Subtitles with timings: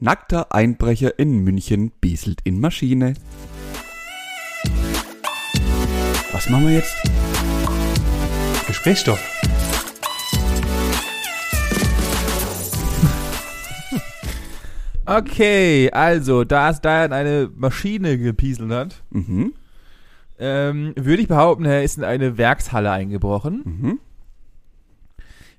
[0.00, 3.14] Nackter Einbrecher in München bieselt in Maschine.
[6.32, 6.94] Was machen wir jetzt?
[8.66, 9.18] Gesprächsstoff.
[15.06, 19.54] Okay, also, da es da in eine Maschine gepieselt hat, Mhm.
[20.38, 23.98] ähm, würde ich behaupten, er ist in eine Werkshalle eingebrochen Mhm.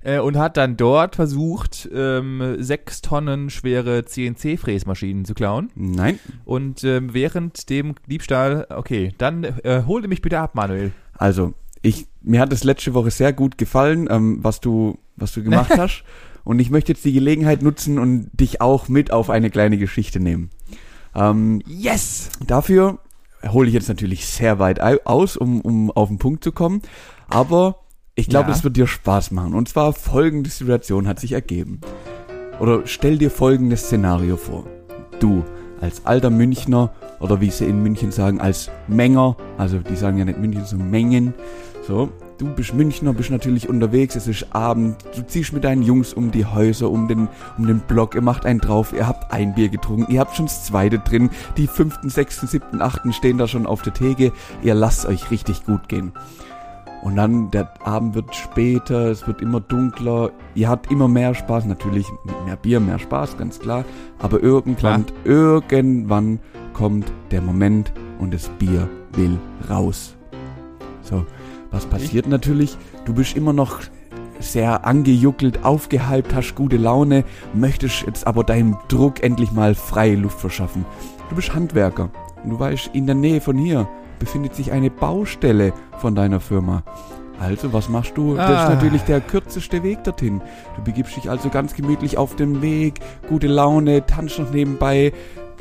[0.04, 5.70] Äh, und hat dann dort versucht, ähm, sechs Tonnen schwere CNC-Fräsmaschinen zu klauen.
[5.76, 6.20] Nein.
[6.46, 10.92] Und ähm, während dem Diebstahl, okay, dann äh, hole mich bitte ab, Manuel.
[11.18, 15.44] Also, ich, mir hat es letzte Woche sehr gut gefallen, ähm, was du, was du
[15.44, 16.04] gemacht hast.
[16.46, 20.20] Und ich möchte jetzt die Gelegenheit nutzen und dich auch mit auf eine kleine Geschichte
[20.20, 20.50] nehmen.
[21.16, 22.30] Ähm, Yes!
[22.46, 23.00] dafür
[23.48, 26.82] hole ich jetzt natürlich sehr weit au- aus, um, um auf den Punkt zu kommen.
[27.30, 27.80] Aber
[28.20, 28.56] ich glaube, Ja.
[28.56, 29.54] es wird dir Spaß machen.
[29.54, 31.80] Und zwar folgende Situation hat sich ergeben.
[32.60, 34.66] Oder stell dir folgendes Szenario vor.
[35.20, 35.44] Du
[35.82, 40.26] als alter Münchner oder wie sie in München sagen, als Menger, also die sagen ja
[40.26, 41.34] nicht München, sondern Mengen.
[41.88, 46.14] So, du bist Münchner, bist natürlich unterwegs, es ist Abend, du ziehst mit deinen Jungs
[46.14, 49.56] um die Häuser, um den, um den Block, ihr macht einen drauf, ihr habt ein
[49.56, 53.48] Bier getrunken, ihr habt schon das zweite drin, die fünften, sechsten, siebten, achten stehen da
[53.48, 56.12] schon auf der Theke, ihr lasst euch richtig gut gehen.
[57.02, 61.66] Und dann, der Abend wird später, es wird immer dunkler, ihr habt immer mehr Spaß,
[61.66, 63.86] natürlich mit mehr Bier, mehr Spaß, ganz klar.
[64.20, 66.40] Aber irgendwann, irgendwann
[66.74, 69.38] kommt der Moment und das Bier will
[69.70, 70.16] raus.
[71.02, 71.26] So,
[71.72, 72.78] was passiert natürlich?
[73.06, 73.80] Du bist immer noch
[74.40, 80.40] sehr angejuckelt, aufgehypt, hast gute Laune, möchtest jetzt aber deinem Druck endlich mal freie Luft
[80.40, 80.86] verschaffen.
[81.30, 82.10] Du bist Handwerker
[82.44, 83.88] und du weißt, in der Nähe von hier
[84.20, 86.84] befindet sich eine Baustelle von deiner Firma.
[87.40, 88.36] Also, was machst du?
[88.36, 88.64] Das Ah.
[88.64, 90.42] ist natürlich der kürzeste Weg dorthin.
[90.76, 95.14] Du begibst dich also ganz gemütlich auf den Weg, gute Laune, tanzt noch nebenbei,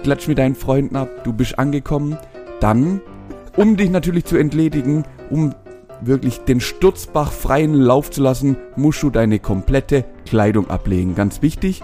[0.02, 2.18] klatsch mit deinen Freunden ab, du bist angekommen.
[2.60, 3.00] Dann,
[3.56, 5.54] um dich natürlich zu entledigen, um
[6.00, 11.14] wirklich den Sturzbach freien Lauf zu lassen, musst du deine komplette Kleidung ablegen.
[11.14, 11.82] Ganz wichtig.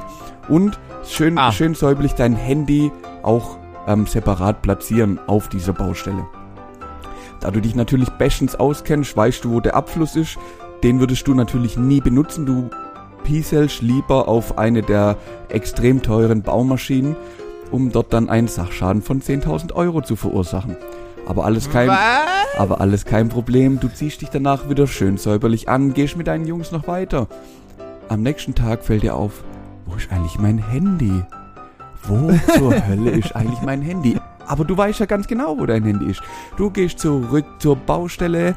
[0.49, 1.53] Und schön, Ah.
[1.53, 2.91] schön säuberlich dein Handy
[3.22, 6.26] auch ähm, separat platzieren auf dieser Baustelle.
[7.41, 10.39] Da du dich natürlich bestens auskennst, weißt du, wo der Abfluss ist.
[10.83, 12.47] Den würdest du natürlich nie benutzen.
[12.47, 12.71] Du
[13.25, 15.17] pieselst lieber auf eine der
[15.49, 17.17] extrem teuren Baumaschinen,
[17.71, 20.77] um dort dann einen Sachschaden von 10.000 Euro zu verursachen.
[21.27, 21.99] Aber alles kein, Was?
[22.59, 23.81] aber alles kein Problem.
[23.81, 27.28] Du ziehst dich danach wieder schön säuberlich an, gehst mit deinen Jungs noch weiter.
[28.09, 29.43] Am nächsten Tag fällt dir auf,
[29.87, 31.23] wo ist eigentlich mein Handy?
[32.03, 34.19] Wo zur Hölle ist eigentlich mein Handy?
[34.47, 36.22] Aber du weißt ja ganz genau, wo dein Handy ist.
[36.56, 38.55] Du gehst zurück zur Baustelle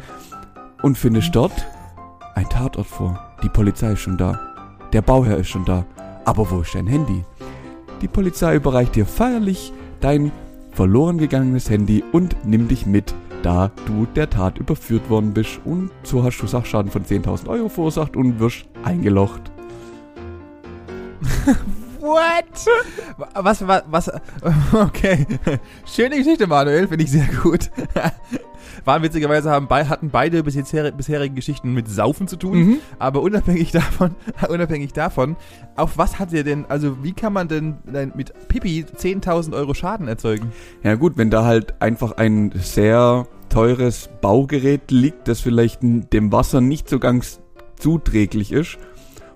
[0.81, 1.65] und findest dort
[2.35, 3.19] ein Tatort vor.
[3.43, 4.39] Die Polizei ist schon da.
[4.93, 5.85] Der Bauherr ist schon da.
[6.25, 7.23] Aber wo ist dein Handy?
[8.01, 10.31] Die Polizei überreicht dir feierlich dein
[10.71, 15.59] verloren gegangenes Handy und nimmt dich mit, da du der Tat überführt worden bist.
[15.65, 19.51] Und so hast du Sachschaden von 10.000 Euro verursacht und wirst eingelocht.
[22.07, 22.45] What?
[23.43, 24.11] Was, was, was,
[24.73, 25.25] okay.
[25.85, 27.69] Schöne Geschichte, Manuel, finde ich sehr gut.
[28.85, 32.77] Waren witzigerweise haben bei, hatten beide bis jetzt bisherigen Geschichten mit Saufen zu tun, Mhm.
[32.99, 34.15] aber unabhängig davon,
[34.49, 35.35] unabhängig davon,
[35.75, 37.77] auf was hat ihr denn, also wie kann man denn
[38.15, 40.51] mit Pipi 10.000 Euro Schaden erzeugen?
[40.83, 46.61] Ja gut, wenn da halt einfach ein sehr teures Baugerät liegt, das vielleicht dem Wasser
[46.61, 47.41] nicht so ganz
[47.77, 48.77] zuträglich ist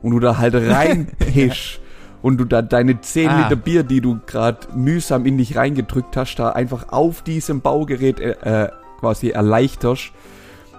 [0.02, 1.81] und du da halt reinpisch
[2.22, 3.42] und du da deine 10 Ah.
[3.44, 8.20] Liter Bier, die du gerade mühsam in dich reingedrückt hast, da einfach auf diesem Baugerät
[8.20, 10.12] äh, äh, quasi erleichterst.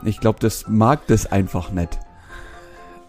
[0.05, 1.99] Ich glaube, das mag das einfach nicht.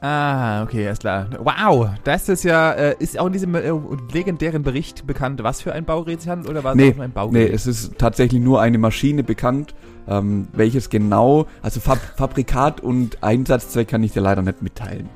[0.01, 1.27] Ah, okay, alles klar.
[1.39, 3.71] Wow, das ist ja, äh, ist auch in diesem äh,
[4.11, 7.05] legendären Bericht bekannt, was für ein Baugerät es handelt, oder war es Nee, auch nur
[7.05, 7.53] ein Nee, Baugerät?
[7.53, 9.73] es ist tatsächlich nur eine Maschine bekannt,
[10.09, 15.07] ähm, welches genau, also Fab Fabrikat und Einsatzzweck kann ich dir leider nicht mitteilen.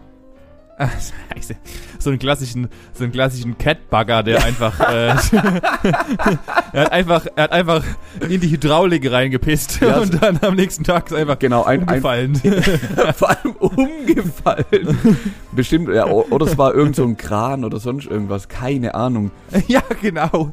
[0.79, 1.55] Scheiße.
[1.99, 5.07] So einen klassischen, so einen klassischen Catbugger, der einfach, äh,
[6.73, 7.83] er hat einfach, er hat einfach
[8.29, 11.87] in die Hydraulik reingepisst Ja, und dann am nächsten Tag ist einfach Genau, ein, ein
[11.87, 12.35] umgefallen.
[13.15, 15.17] vor allem umgefallen.
[15.51, 19.31] Bestimmt, ja, oder es war irgend so ein Kran oder sonst irgendwas, keine Ahnung.
[19.67, 20.51] ja, genau.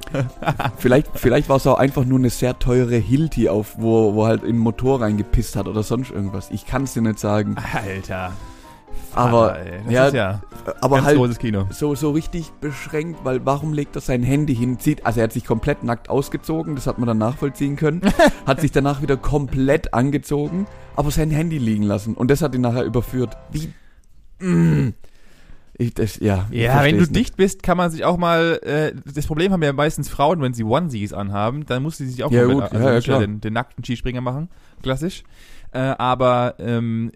[0.78, 4.42] Vielleicht, vielleicht war es auch einfach nur eine sehr teure Hilti auf, wo, wo halt
[4.42, 6.50] in den Motor reingepisst hat oder sonst irgendwas.
[6.50, 7.56] Ich kann es dir nicht sagen.
[7.74, 8.32] Alter.
[9.14, 9.58] Aber,
[9.88, 10.40] ja, ja
[10.80, 11.66] aber halt Kino.
[11.70, 14.78] so, so richtig beschränkt, weil warum legt er sein Handy hin?
[14.78, 18.00] Zieht, also er hat sich komplett nackt ausgezogen, das hat man dann nachvollziehen können.
[18.46, 20.66] hat sich danach wieder komplett angezogen,
[20.96, 22.14] aber sein Handy liegen lassen.
[22.14, 23.36] Und das hat ihn nachher überführt.
[23.52, 23.72] Wie?
[24.44, 24.94] Mm.
[25.76, 27.16] Ich, das, ja, Ja, wenn du nicht.
[27.16, 28.60] dicht bist, kann man sich auch mal.
[28.62, 32.22] Äh, das Problem haben ja meistens Frauen, wenn sie Onesies anhaben, dann muss sie sich
[32.22, 34.48] auch Ja, mal gut, also ja, ja, den, den nackten Skispringer machen,
[34.82, 35.24] klassisch.
[35.72, 37.10] Äh, aber ähm,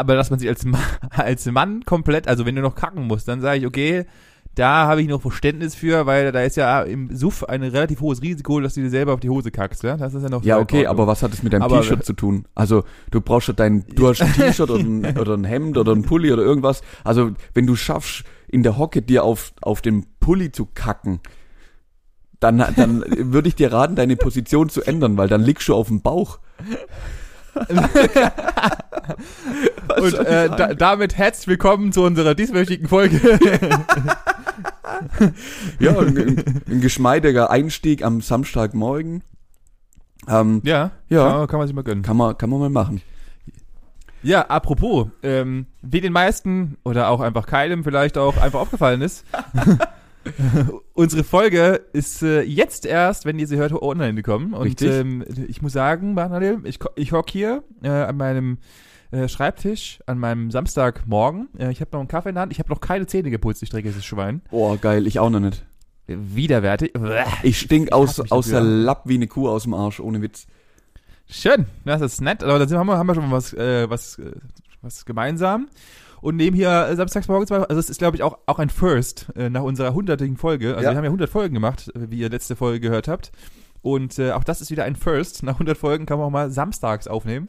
[0.00, 0.78] aber dass man sich als, Ma
[1.10, 4.06] als Mann komplett, also wenn du noch kacken musst, dann sage ich, okay,
[4.54, 8.20] da habe ich noch Verständnis für, weil da ist ja im Suff ein relativ hohes
[8.20, 9.96] Risiko, dass du dir selber auf die Hose kackst, ja?
[9.96, 12.46] Das ist ja noch Ja, okay, aber was hat es mit deinem T-Shirt zu tun?
[12.54, 15.92] Also, du brauchst ja dein, du hast ein T-Shirt oder ein, oder ein Hemd oder
[15.92, 16.82] ein Pulli oder irgendwas.
[17.04, 21.20] Also, wenn du schaffst, in der Hocke dir auf, auf den Pulli zu kacken,
[22.40, 25.86] dann, dann würde ich dir raten, deine Position zu ändern, weil dann liegst du auf
[25.88, 26.40] dem Bauch.
[30.00, 33.18] Und äh, da, damit herzlich willkommen zu unserer dieswöchigen Folge.
[35.78, 39.22] ja, ein, ein, ein geschmeidiger Einstieg am Samstagmorgen.
[40.28, 41.30] Ähm, ja, Ja.
[41.30, 42.02] Kann, kann man sich mal gönnen.
[42.02, 43.02] kann man, kann man mal machen.
[44.22, 49.24] Ja, apropos, ähm, wie den meisten oder auch einfach keinem vielleicht auch einfach aufgefallen ist,
[50.94, 54.54] unsere Folge ist äh, jetzt erst, wenn ihr sie hört, online gekommen.
[54.54, 54.90] Und Richtig.
[54.90, 58.58] ähm, ich muss sagen, Manuel, ich, ich hock hier äh, an meinem
[59.12, 61.48] äh, Schreibtisch an meinem Samstagmorgen.
[61.58, 62.52] Äh, ich habe noch einen Kaffee in der Hand.
[62.52, 64.42] Ich habe noch keine Zähne geputzt, ich trecke dieses Schwein.
[64.50, 65.64] Boah, geil, ich auch noch nicht.
[66.06, 66.92] Widerwärtig.
[67.42, 68.60] Ich stink aus, hasse mich aus der.
[68.60, 70.46] Lapp wie eine Kuh aus dem Arsch, ohne Witz.
[71.28, 72.42] Schön, das ist nett.
[72.42, 74.32] Aber da haben wir, haben wir schon mal was, äh, was, äh,
[74.82, 75.68] was gemeinsam.
[76.22, 79.28] Und nehmen hier äh, samstagsmorgens mal, also es ist, glaube ich, auch, auch ein First
[79.36, 80.74] äh, nach unserer hundertigen Folge.
[80.74, 80.90] Also Ja.
[80.90, 83.32] wir haben ja 100 Folgen gemacht, wie ihr letzte Folge gehört habt.
[83.82, 85.42] Und äh, auch das ist wieder ein First.
[85.42, 87.48] Nach 100 Folgen kann man auch mal samstags aufnehmen.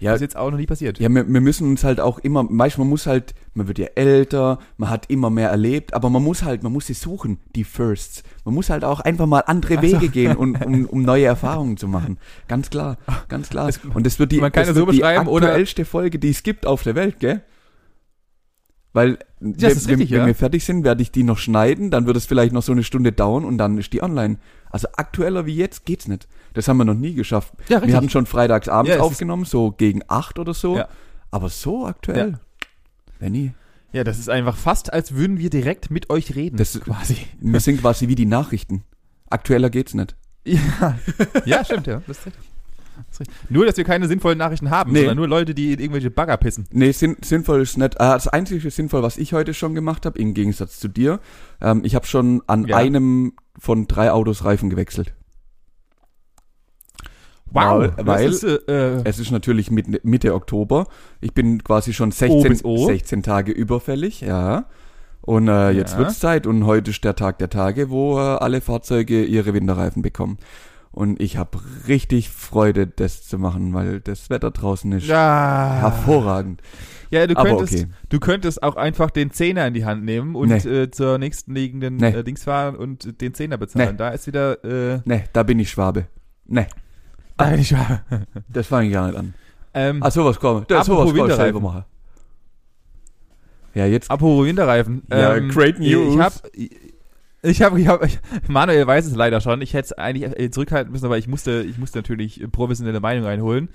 [0.00, 1.00] Ja, Das ist jetzt auch noch nie passiert.
[1.00, 4.60] Ja, wir, wir müssen uns halt auch immer, manchmal muss halt, man wird ja älter,
[4.76, 8.22] man hat immer mehr erlebt, aber man muss halt, man muss sie suchen, die Firsts.
[8.44, 9.82] Man muss halt auch einfach mal andere so.
[9.82, 12.18] Wege gehen, um, um, um neue Erfahrungen zu machen.
[12.46, 12.96] Ganz klar,
[13.28, 13.68] ganz klar.
[13.68, 16.20] Es- Und das wird die, man kann das so wird die beschreiben, oder- aktuellste Folge,
[16.20, 17.42] die es gibt auf der Welt, gell?
[18.98, 20.26] Weil, ist wenn, richtig, wenn ja.
[20.26, 22.82] wir fertig sind, werde ich die noch schneiden, dann wird es vielleicht noch so eine
[22.82, 24.38] Stunde dauern und dann ist die online.
[24.70, 26.26] Also aktueller wie jetzt geht's nicht.
[26.52, 27.52] Das haben wir noch nie geschafft.
[27.68, 27.92] Ja, richtig.
[27.92, 30.78] Wir haben schon freitags abends Ja, aufgenommen, so gegen acht oder so.
[30.78, 30.88] Ja.
[31.30, 32.40] Aber so aktuell.
[33.20, 33.52] Benny,
[33.92, 36.56] Ja, das ist einfach fast, als würden wir direkt mit euch reden.
[36.56, 37.18] Das- quasi.
[37.40, 38.82] wir sind quasi wie die Nachrichten.
[39.30, 40.16] Aktueller geht's nicht.
[40.44, 40.98] Ja,
[41.44, 42.02] ja stimmt, ja.
[42.04, 42.47] Das ist richtig.
[43.48, 45.00] Nur, dass wir keine sinnvollen Nachrichten haben, Nee.
[45.00, 46.66] sondern nur Leute, die irgendwelche Bagger pissen.
[46.72, 47.94] Nee, sinn, sinnvoll ist nicht.
[47.94, 51.20] Äh, das einzige sinnvoll, was ich heute schon gemacht habe, im Gegensatz zu dir,
[51.60, 52.76] ähm, ich habe schon an Ja.
[52.76, 55.14] einem von drei Autos Reifen gewechselt.
[57.50, 58.56] Weil- das weil- ist, äh,
[58.98, 60.86] äh, Es ist natürlich mit, Mitte Oktober.
[61.20, 62.86] Ich bin quasi schon O 16, bis O.
[62.86, 64.66] 16 Tage überfällig, ja.
[65.22, 65.98] Und äh, jetzt Ja.
[65.98, 70.02] wird's Zeit und heute ist der Tag der Tage, wo äh, alle Fahrzeuge ihre Winterreifen
[70.02, 70.38] bekommen.
[70.98, 75.76] Und ich habe richtig Freude, das zu machen, weil das Wetter draußen ist ja.
[75.80, 76.60] hervorragend.
[77.10, 77.86] Ja, du könntest, okay.
[78.08, 80.56] du könntest auch einfach den Zehner in die Hand nehmen und Nee.
[80.68, 82.08] äh, zur nächsten liegenden Nee.
[82.08, 83.90] äh, Dings fahren und den Zehner bezahlen.
[83.92, 83.96] Nee.
[83.96, 86.08] Da ist wieder, äh, Ne, da bin ich Schwabe.
[86.46, 86.66] Ne,
[87.36, 88.02] da bin ich wahr.
[88.48, 89.34] das fange ich gar nicht an.
[89.74, 90.64] ähm, Ah, sowas komm.
[90.66, 91.84] Das sowas kann ich selber machen.
[93.72, 94.10] Ja, jetzt.
[94.10, 95.02] Apropos Winterreifen.
[95.12, 96.14] Ja, great news.
[96.16, 96.32] Ich hab,
[97.42, 98.18] ich habe, ich hab, ich,
[98.48, 99.62] Manuel weiß es leider schon.
[99.62, 103.00] Ich hätte es eigentlich äh, zurückhalten müssen, aber ich musste, ich musste natürlich äh, professionelle
[103.00, 103.68] Meinung einholen.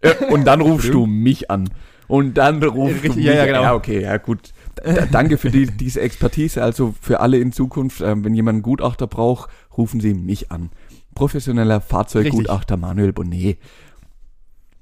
[0.00, 1.70] Äh, und dann rufst du mich an.
[2.08, 3.46] Und dann rufst du Richtig, mich ja, ja, an.
[3.48, 3.62] genau.
[3.62, 4.52] Ja, okay, ja gut.
[4.74, 6.62] Da, danke für die, diese Expertise.
[6.62, 10.70] Also für alle in Zukunft, ähm, wenn jemand einen Gutachter braucht, rufen Sie mich an.
[11.14, 13.58] Professioneller Fahrzeuggutachter Manuel Bonnet.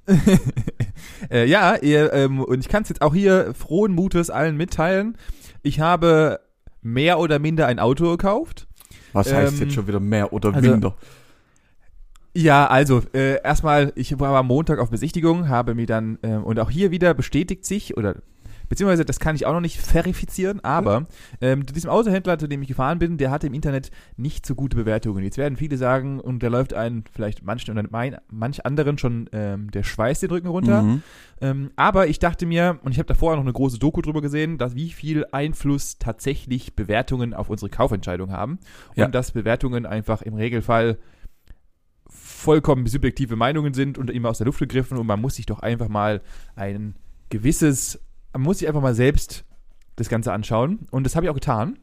[1.31, 5.19] Äh, ja, ihr, ähm, und ich kann es jetzt auch hier frohen Mutes allen mitteilen.
[5.63, 6.41] Ich habe
[6.83, 8.67] mehr oder minder ein Auto gekauft.
[9.13, 10.95] Was heißt Ähm, jetzt schon wieder mehr oder also- minder?
[12.35, 16.61] Ja, also äh, erstmal, ich war am Montag auf Besichtigung, habe mir dann, ähm, und
[16.61, 18.17] auch hier wieder bestätigt sich, oder
[18.69, 21.07] beziehungsweise das kann ich auch noch nicht verifizieren, aber
[21.41, 24.55] ähm, zu diesem Autohändler, zu dem ich gefahren bin, der hatte im Internet nicht so
[24.55, 25.23] gute Bewertungen.
[25.25, 29.29] Jetzt werden viele sagen, und da läuft einen, vielleicht manchen oder mein, manch anderen schon
[29.33, 30.83] ähm, der Schweiß den Rücken runter.
[30.83, 31.03] Mhm.
[31.41, 34.59] Ähm, aber ich dachte mir, und ich habe davor noch eine große Doku drüber gesehen,
[34.59, 38.59] dass wie viel Einfluss tatsächlich Bewertungen auf unsere Kaufentscheidung haben.
[38.95, 39.07] Ja.
[39.07, 40.99] Und dass Bewertungen einfach im Regelfall
[42.09, 45.61] vollkommen subjektive Meinungen sind und immer aus der Luft gegriffen und man muss sich doch
[45.61, 46.23] einfach mal
[46.57, 46.95] ein
[47.31, 48.01] gewisses,
[48.37, 49.45] muss sich einfach mal selbst
[49.97, 50.87] das Ganze anschauen.
[50.91, 51.79] Und das habe ich auch getan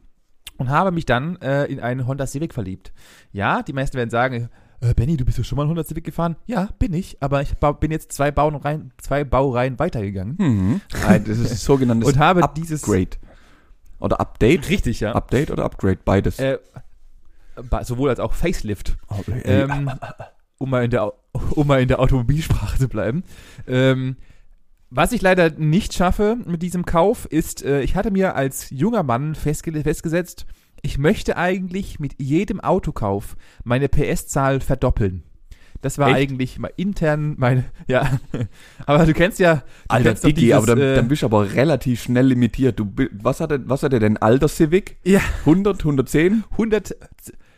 [0.58, 2.92] und habe mich dann äh, in einen Honda Civic verliebt.
[3.32, 4.48] Ja, die meisten werden sagen,
[4.80, 6.36] äh, Benny, du bist doch schon mal einen Honda Civic gefahren?
[6.46, 10.36] Ja, bin ich, aber ich bin jetzt zwei, Baureihen, zwei Baureihen weitergegangen.
[10.38, 10.80] Mhm.
[11.02, 13.16] Nein, das ist das sogenannte Und habe dieses- Upgrade.
[13.98, 14.68] Oder Update?
[14.68, 15.12] Richtig, ja.
[15.12, 15.98] Update oder Upgrade?
[16.04, 16.38] Beides.
[16.38, 16.58] Äh,
[17.82, 18.96] sowohl als auch Facelift.
[19.08, 19.90] Oh, Ähm,
[20.58, 21.12] um, mal in der,
[21.52, 23.24] um mal in der Automobilsprache zu bleiben.
[23.66, 24.16] Ähm,
[24.96, 29.02] Was ich leider nicht schaffe mit diesem Kauf, ist, äh, ich hatte mir als junger
[29.02, 30.46] Mann festge festgesetzt,
[30.80, 35.22] ich möchte eigentlich mit jedem Autokauf meine PS-Zahl verdoppeln.
[35.82, 36.16] Das war Echt?
[36.16, 38.08] eigentlich mal intern meine, ja.
[38.86, 41.26] aber du kennst ja, du Alter kennst Dicky, dieses, aber dann, äh, dann bist du
[41.26, 42.80] aber relativ schnell limitiert.
[42.80, 44.16] Du, was hat er, was hat er denn?
[44.16, 44.96] Alter Civic?
[45.04, 46.44] ja, 100, 110?
[46.52, 46.96] 100,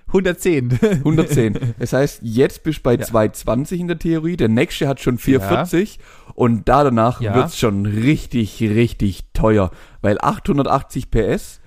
[0.09, 0.79] 110.
[0.81, 1.75] 110.
[1.79, 3.01] Das heißt, jetzt bist du bei Ja.
[3.05, 5.99] 220 in der Theorie, der nächste hat schon 440
[6.35, 7.35] und da danach Ja.
[7.35, 9.71] wird's schon richtig, richtig teuer.
[10.01, 11.61] Weil 880 PS,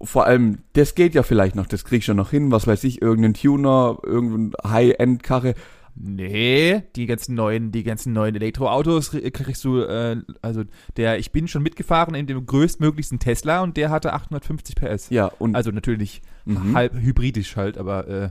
[0.00, 2.84] vor allem, das geht ja vielleicht noch, das krieg ich schon noch hin, was weiß
[2.84, 5.54] ich, irgendein Tuner, irgendein High-End-Karre.
[6.00, 10.62] Nee, die ganzen neuen, die ganzen neuen Elektroautos kriegst du, äh, also
[10.96, 15.10] der, ich bin schon mitgefahren in dem größtmöglichsten Tesla und der hatte 850 PS.
[15.10, 16.74] Ja, und, Also natürlich Mhm.
[16.74, 18.30] halb hybridisch halt, aber äh,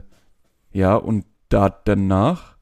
[0.72, 2.57] ja, und da danach,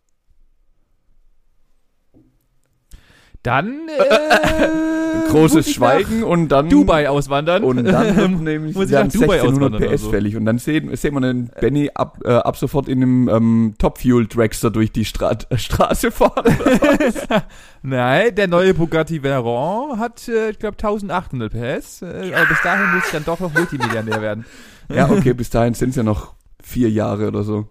[3.46, 7.62] dann äh, großes Schweigen und dann Dubai auswandern.
[7.64, 10.10] Und dann nämlich Muss ich werden nach Dubai 1600 auswandern oder PS so.
[10.10, 10.36] fällig.
[10.36, 13.98] Und dann sehen, sehen wir den Benny ab, äh, ab sofort in einem ähm, Top
[13.98, 16.44] Fuel Dragster durch die Stra Straße fahren.
[17.82, 22.02] Nein, der neue Bugatti Veyron hat, äh, ich glaube, 1800 PS.
[22.02, 24.44] Äh, Aber bis dahin muss ich dann doch noch Multimillionär werden.
[24.92, 27.68] ja, okay, bis dahin sind es ja noch vier Jahre oder so.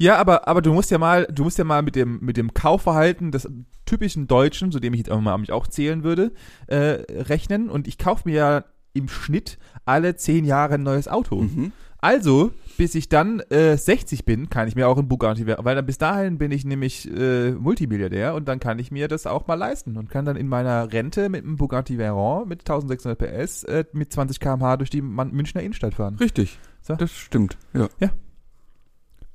[0.00, 2.54] Ja, aber, aber du musst ja mal, du musst ja mal mit dem, mit dem
[2.54, 3.48] Kaufverhalten des
[3.88, 6.32] typischen Deutschen, zu dem ich jetzt auch mal mich auch zählen würde,
[6.66, 7.68] äh, rechnen.
[7.70, 11.42] Und ich kaufe mir ja im Schnitt alle zehn Jahre ein neues Auto.
[11.42, 11.72] Mhm.
[12.00, 15.84] Also, bis ich dann äh, 60 bin, kann ich mir auch ein Bugatti, weil dann
[15.84, 19.54] bis dahin bin ich nämlich äh, Multimilliardär und dann kann ich mir das auch mal
[19.54, 23.84] leisten und kann dann in meiner Rente mit einem Bugatti Veyron mit 1600 PS äh,
[23.92, 26.14] mit 20 km/h durch die Münchner Innenstadt fahren.
[26.20, 26.60] Richtig.
[26.82, 26.94] So.
[26.94, 27.58] Das stimmt.
[27.74, 27.88] Ja.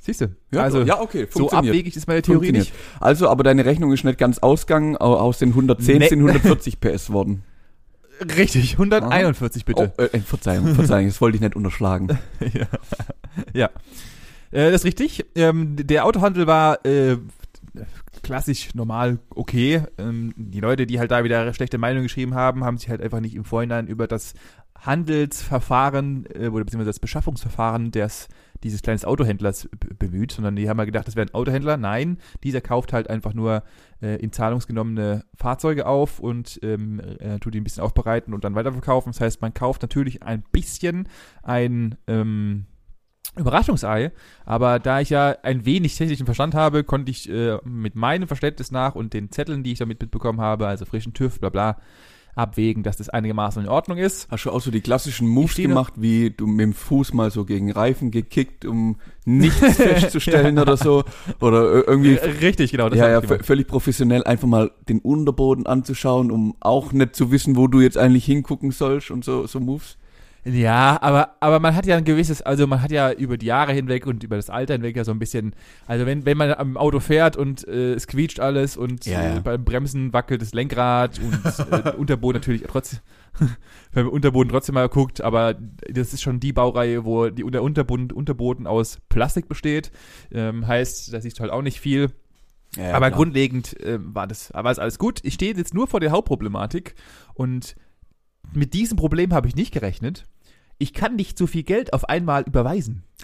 [0.06, 0.36] Siehst du?
[0.52, 2.74] Ja, also, ja, okay, so abwegig ist meine Theorie nicht.
[3.00, 4.98] Also, aber deine Rechnung ist nicht ganz ausgegangen.
[4.98, 6.10] Au- Aus den 110 Nee.
[6.10, 7.44] sind 140 PS worden.
[8.38, 9.94] Richtig, 141 bitte.
[9.98, 12.20] Oh, äh, Verzeihung, Verzeihung, das wollte ich nicht unterschlagen.
[12.42, 12.68] ja.
[13.54, 13.66] ja.
[14.52, 15.26] Äh, das ist richtig.
[15.36, 17.16] Ähm, der Autohandel war äh,
[18.24, 19.84] klassisch, normal, okay.
[19.98, 23.20] Ähm, die Leute, die halt da wieder schlechte Meinung geschrieben haben, haben sich halt einfach
[23.22, 24.34] nicht im Vorhinein über das
[24.86, 28.28] Handelsverfahren äh, oder beziehungsweise das Beschaffungsverfahren des
[28.64, 31.78] dieses kleines Autohändlers bemüht, sondern die haben mal gedacht, das wäre ein Autohändler.
[31.78, 33.64] Nein, dieser kauft halt einfach nur
[34.02, 38.56] äh, in zahlungsgenommene Fahrzeuge auf und ähm, äh, tut die ein bisschen aufbereiten und dann
[38.56, 39.12] weiterverkaufen.
[39.12, 41.10] Das heißt, man kauft natürlich ein bisschen
[41.44, 42.66] ein ähm,
[43.36, 44.12] Überraschungsei,
[44.46, 48.72] aber da ich ja ein wenig technischen Verstand habe, konnte ich äh, mit meinem Verständnis
[48.72, 51.78] nach und den Zetteln, die ich damit mitbekommen habe, also frischen TÜV, bla bla,
[52.36, 54.28] abwägen, dass das einigermaßen in Ordnung ist.
[54.32, 57.46] Hast du auch so die klassischen Moves gemacht, wie du mit dem Fuß mal so
[57.46, 61.04] gegen Reifen gekickt, um nichts festzustellen oder so?
[61.40, 62.90] Oder ir- irgendwie Richtig, genau.
[62.90, 67.56] Das ja, ja, völlig professionell einfach mal den Unterboden anzuschauen, um auch nicht zu wissen,
[67.56, 69.98] wo du jetzt eigentlich hingucken sollst und so, so Moves.
[70.46, 73.72] Ja, aber, aber man hat ja ein gewisses, also man hat ja über die Jahre
[73.72, 75.56] hinweg und über das Alter hinweg ja so ein bisschen,
[75.88, 79.38] also wenn, wenn man am Auto fährt und äh, es quietscht alles und Ja, ja.
[79.38, 83.00] Äh, beim Bremsen wackelt das Lenkrad und äh, Unterboden natürlich trotzdem,
[83.94, 88.12] beim Unterboden trotzdem mal guckt, aber das ist schon die Baureihe, wo die, der Unterboden,
[88.12, 89.92] Unterboden aus Plastik besteht,
[90.32, 92.12] ähm, heißt, da siehst du halt auch nicht viel.
[92.76, 93.12] Ja, aber klar.
[93.12, 95.20] grundlegend äh, war das, war es alles gut.
[95.24, 96.96] Ich stehe jetzt nur vor der Hauptproblematik
[97.34, 97.76] und
[98.52, 100.26] mit diesem Problem habe ich nicht gerechnet.
[100.80, 103.04] Ich kann nicht so viel Geld auf einmal überweisen.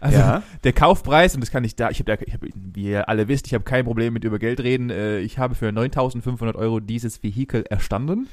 [0.00, 0.42] also Ja.
[0.64, 3.46] der Kaufpreis, und das kann ich da, ich habe, ich hab, wie ihr alle wisst,
[3.46, 4.90] ich habe kein Problem mit über Geld reden.
[4.90, 8.28] Äh, ich habe für 9.500 Euro dieses Vehikel erstanden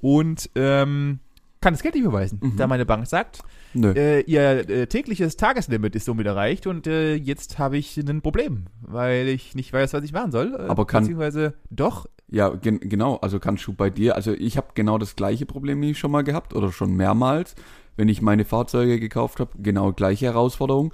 [0.00, 1.20] und ähm,
[1.60, 2.56] kann das Geld nicht überweisen, Mhm.
[2.56, 3.40] da meine Bank sagt,
[3.74, 8.66] äh, ihr äh, tägliches Tageslimit ist somit erreicht und äh, jetzt habe ich ein Problem,
[8.82, 10.54] weil ich nicht weiß, was ich machen soll.
[10.54, 12.06] Äh, Aber kann- beziehungsweise doch.
[12.28, 13.16] Ja, gen genau.
[13.16, 16.22] Also kannst du bei dir, also ich habe genau das gleiche Problem wie schon mal
[16.24, 17.54] gehabt oder schon mehrmals,
[17.96, 20.92] wenn ich meine Fahrzeuge gekauft habe, genau gleiche Herausforderung.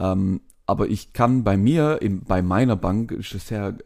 [0.00, 3.76] Ähm, aber ich kann bei mir, in, bei meiner Bank, ist es sehr,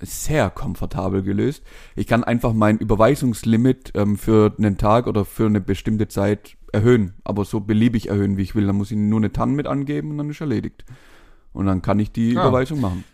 [0.00, 1.62] sehr komfortabel gelöst.
[1.96, 7.14] Ich kann einfach mein Überweisungslimit ähm, für einen Tag oder für eine bestimmte Zeit erhöhen,
[7.24, 8.66] aber so beliebig erhöhen, wie ich will.
[8.66, 10.84] Dann muss ich nur eine TAN mit angeben und dann ist erledigt.
[11.52, 12.42] Und dann kann ich die Ah.
[12.42, 13.04] Überweisung machen.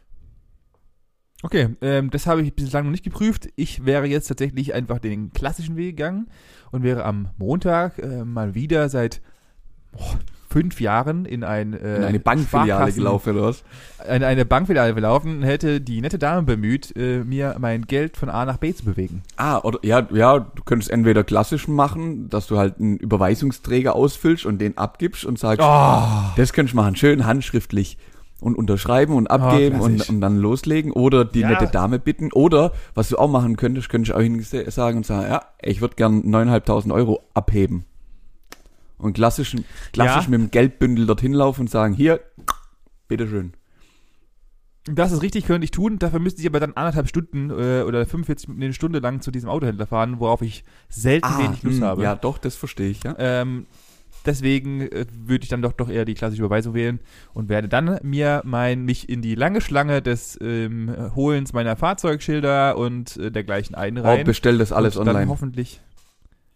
[1.42, 3.48] Okay, ähm, das habe ich bislang noch nicht geprüft.
[3.56, 6.28] Ich wäre jetzt tatsächlich einfach den klassischen Weg gegangen
[6.70, 9.22] und wäre am Montag äh, mal wieder seit
[9.92, 10.18] boah,
[10.50, 13.64] fünf Jahren in ein äh, In eine Bankfiliale gelaufen oder was?
[14.06, 18.28] in eine Bankfiliale gelaufen und hätte die nette Dame bemüht, äh, mir mein Geld von
[18.28, 19.22] A nach B zu bewegen.
[19.36, 24.44] Ah, oder ja, ja, du könntest entweder klassisch machen, dass du halt einen Überweisungsträger ausfüllst
[24.44, 26.02] und den abgibst und sagst, Oh.
[26.36, 27.96] das könntest du machen, schön handschriftlich.
[28.40, 30.10] Und unterschreiben und abgeben und, klassisch.
[30.10, 31.50] und dann loslegen oder die Ja.
[31.50, 35.42] nette Dame bitten oder was du auch machen könntest, könntest auch sagen und sagen, ja,
[35.62, 37.84] ich würde gern 9.500 Euro abheben.
[38.98, 39.56] Und klassisch,
[39.92, 40.30] klassisch Ja.
[40.30, 42.20] mit dem Geldbündel dorthin laufen und sagen, hier,
[43.08, 43.54] bitteschön.
[44.84, 45.98] Das ist richtig, könnte ich tun.
[45.98, 49.30] Dafür müsste ich aber dann anderthalb Stunden äh, oder 45 Minuten eine Stunde lang zu
[49.30, 52.02] diesem Autohändler fahren, worauf ich selten wenig Lust hm, habe.
[52.02, 53.14] Ja, doch, das verstehe ich, ja.
[53.18, 53.66] Ähm,
[54.26, 57.00] deswegen äh, würde ich dann doch, doch eher die klassische Überweisung wählen
[57.34, 62.76] und werde dann mir mein, mich in die lange Schlange des ähm, Holens meiner Fahrzeugschilder
[62.76, 64.24] und äh, dergleichen Oh, einreihen.
[64.26, 65.30] bestell das alles und Dann online.
[65.30, 65.80] hoffentlich.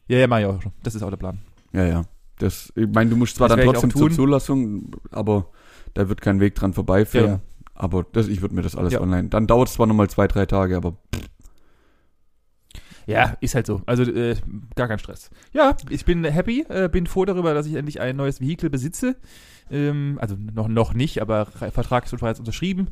[0.09, 0.73] Ja, ja, mach ich auch schon.
[0.83, 1.39] Das ist auch der Plan.
[1.73, 2.03] Ja, ja.
[2.39, 4.11] Das, ich meine, du musst zwar Das dann trotzdem zur.
[4.11, 5.47] Zulassung, aber
[5.95, 7.27] da wird kein Weg dran vorbeiführen.
[7.27, 7.41] Ja, ja.
[7.77, 9.01] Aber das, ich würde mir das alles Ja.
[9.01, 9.29] online.
[9.29, 10.97] Dann dauert es zwar nochmal zwei, drei Tage, aber
[13.07, 13.83] Ja, ist halt so.
[13.87, 14.37] Also äh,
[14.77, 15.31] gar kein Stress.
[15.53, 19.17] Ja, ich bin happy, äh, bin froh darüber, dass ich endlich ein neues Vehikel besitze.
[19.71, 22.89] Ähm, also noch, noch nicht, aber Vertrag ist bereits unterschrieben.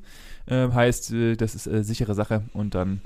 [0.49, 3.01] Ähm, heißt, äh, das ist äh, sichere Sache und dann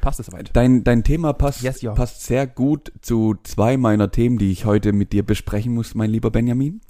[0.00, 0.50] passt es soweit.
[0.54, 4.92] dein, dein Thema passt, Yes, passt sehr gut zu zwei meiner Themen, die ich heute
[4.92, 6.80] mit dir besprechen muss, mein lieber Benjamin.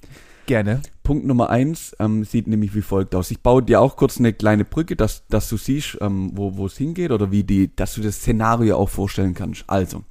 [0.50, 0.80] Gerne.
[1.04, 3.30] Punkt Nummer eins ähm, sieht nämlich wie folgt aus.
[3.30, 6.76] Ich baue dir auch kurz eine kleine Brücke, dass, dass du siehst, ähm, wo es
[6.76, 9.62] hingeht oder wie die, dass du das Szenario auch vorstellen kannst.
[9.68, 10.02] Also,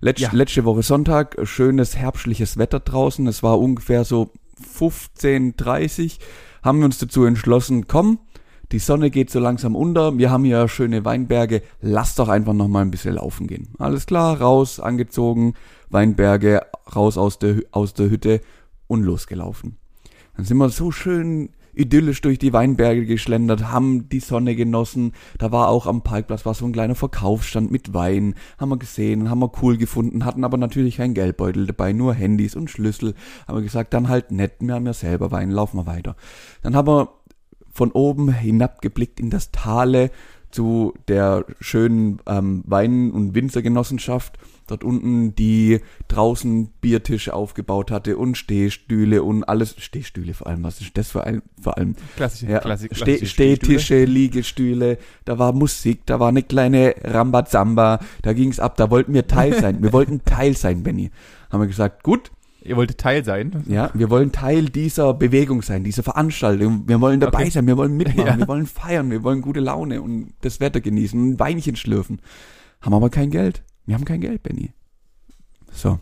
[0.00, 0.30] letz, Ja.
[0.32, 3.26] letzte Woche Sonntag, schönes herbstliches Wetter draußen.
[3.26, 4.30] Es war ungefähr so
[4.66, 6.20] 15, 30.
[6.62, 8.18] Haben wir uns dazu entschlossen, komm,
[8.72, 10.16] die Sonne geht so langsam unter.
[10.16, 11.60] Wir haben hier schöne Weinberge.
[11.82, 13.68] Lass doch einfach noch mal ein bisschen laufen gehen.
[13.78, 15.52] Alles klar, raus, angezogen,
[15.90, 16.62] Weinberge,
[16.94, 18.40] raus aus der, aus der Hütte
[18.86, 19.76] und losgelaufen.
[20.36, 25.12] Dann sind wir so schön idyllisch durch die Weinberge geschlendert, haben die Sonne genossen.
[25.38, 28.34] Da war auch am Parkplatz war so ein kleiner Verkaufsstand mit Wein.
[28.58, 32.56] Haben wir gesehen, haben wir cool gefunden, hatten aber natürlich kein Geldbeutel dabei, nur Handys
[32.56, 33.14] und Schlüssel.
[33.46, 36.16] Haben wir gesagt, dann halt nett, wir haben ja selber Wein, laufen wir weiter.
[36.62, 37.10] Dann haben wir
[37.70, 40.10] von oben hinabgeblickt in das Tale
[40.50, 44.38] zu der schönen ähm, Wein- und Winzergenossenschaft.
[44.66, 49.76] Dort unten, die draußen Biertische aufgebaut hatte und Stehstühle und alles.
[49.78, 51.42] Stehstühle vor allem, was ist das vor allem?
[51.60, 56.42] Vor allem Klassische, ja, Klassik, Steh, klassische Stehtische, Liegestühle, da war Musik, da war eine
[56.42, 59.82] kleine Rambazamba, da ging's ab, da wollten wir Teil sein.
[59.82, 61.10] Wir wollten Teil sein, Benny.
[61.50, 62.30] Haben wir gesagt, gut,
[62.62, 63.62] Ihr wolltet Teil sein.
[63.68, 66.82] ja, wir wollen Teil dieser Bewegung sein, dieser Veranstaltung.
[66.88, 67.50] Wir wollen dabei Okay.
[67.50, 68.36] sein, wir wollen mitmachen, Ja.
[68.38, 72.20] wir wollen feiern, wir wollen gute Laune und das Wetter genießen und ein Weinchen schlürfen.
[72.80, 73.62] Haben aber kein Geld.
[73.86, 74.72] Wir haben kein Geld, Benny.
[75.72, 75.98] So.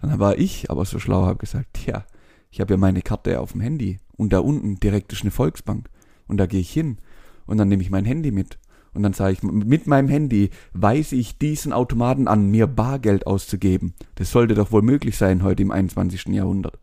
[0.00, 2.04] Dann war ich aber so schlau, habe gesagt, ja,
[2.50, 5.88] ich habe ja meine Karte auf dem Handy und da unten direkt ist eine Volksbank
[6.28, 6.98] und da gehe ich hin
[7.46, 8.58] und dann nehme ich mein Handy mit
[8.94, 13.94] und dann sage ich, mit meinem Handy weise ich diesen Automaten an, mir Bargeld auszugeben.
[14.14, 16.26] Das sollte doch wohl möglich sein heute im 21.
[16.28, 16.78] Jahrhundert.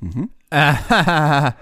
[0.00, 0.30] Mhm.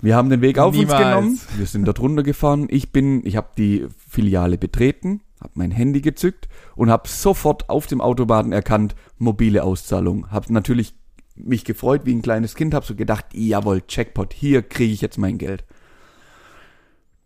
[0.00, 0.92] Wir haben den Weg auf Niemals.
[0.92, 1.40] uns genommen.
[1.56, 2.66] Wir sind dort runtergefahren.
[2.68, 7.86] Ich bin, ich habe die Filiale betreten, habe mein Handy gezückt und habe sofort auf
[7.86, 10.30] dem Automaten erkannt, mobile Auszahlung.
[10.30, 10.94] Habe natürlich
[11.34, 15.18] mich gefreut wie ein kleines Kind, habe so gedacht, jawohl, Jackpot, hier kriege ich jetzt
[15.18, 15.64] mein Geld.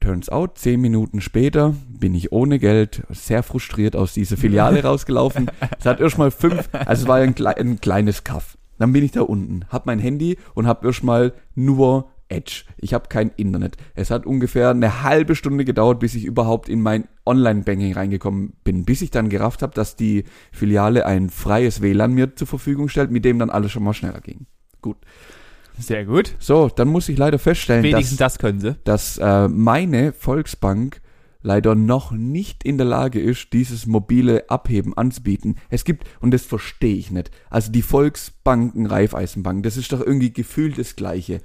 [0.00, 5.50] Turns out, zehn Minuten später bin ich ohne Geld sehr frustriert aus dieser Filiale rausgelaufen.
[5.78, 8.56] Es hat erstmal fünf, also es war ein, ein kleines Kaff.
[8.78, 12.64] Dann bin ich da unten, hab mein Handy und hab erstmal nur Edge.
[12.78, 13.76] Ich habe kein Internet.
[13.94, 18.84] Es hat ungefähr eine halbe Stunde gedauert, bis ich überhaupt in mein Online-Banking reingekommen bin,
[18.84, 23.10] bis ich dann gerafft habe, dass die Filiale ein freies WLAN mir zur Verfügung stellt,
[23.10, 24.46] mit dem dann alles schon mal schneller ging.
[24.82, 24.98] Gut.
[25.78, 26.34] Sehr gut.
[26.38, 28.76] So, dann muss ich leider feststellen, dass Wenigstens das können sie.
[28.84, 31.00] dass äh, meine Volksbank
[31.42, 35.56] leider noch nicht in der Lage ist, dieses mobile Abheben anzubieten.
[35.68, 40.32] Es gibt, und das verstehe ich nicht, also die Volksbanken, Raiffeisenbanken, das ist doch irgendwie
[40.32, 41.40] gefühlt das Gleiche.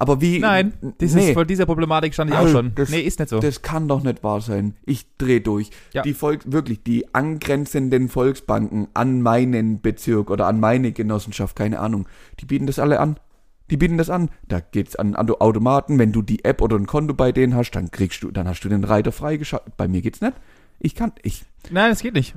[0.00, 0.38] Aber wie...
[0.38, 2.74] Nein, dieses, nee, vor dieser Problematik stand ich auch Alter, schon.
[2.74, 3.38] das- nee, ist nicht so.
[3.38, 4.74] das kann doch nicht wahr sein.
[4.86, 5.68] Ich dreh durch.
[5.92, 6.00] Ja.
[6.00, 12.08] Die Volk, wirklich, die angrenzenden Volksbanken an meinen Bezirk oder an meine Genossenschaft, keine Ahnung,
[12.40, 13.20] die bieten das alle an.
[13.68, 14.30] Die bieten das an.
[14.48, 15.98] Da geht's an, an Automaten.
[15.98, 18.62] Wenn du die App oder ein Konto bei denen hast, dann kriegst du, dann hast
[18.62, 19.76] du den Reiter freigeschaltet.
[19.76, 20.32] Bei mir geht's nicht.
[20.78, 22.34] Ich kann, ich, Nein, es geht nicht.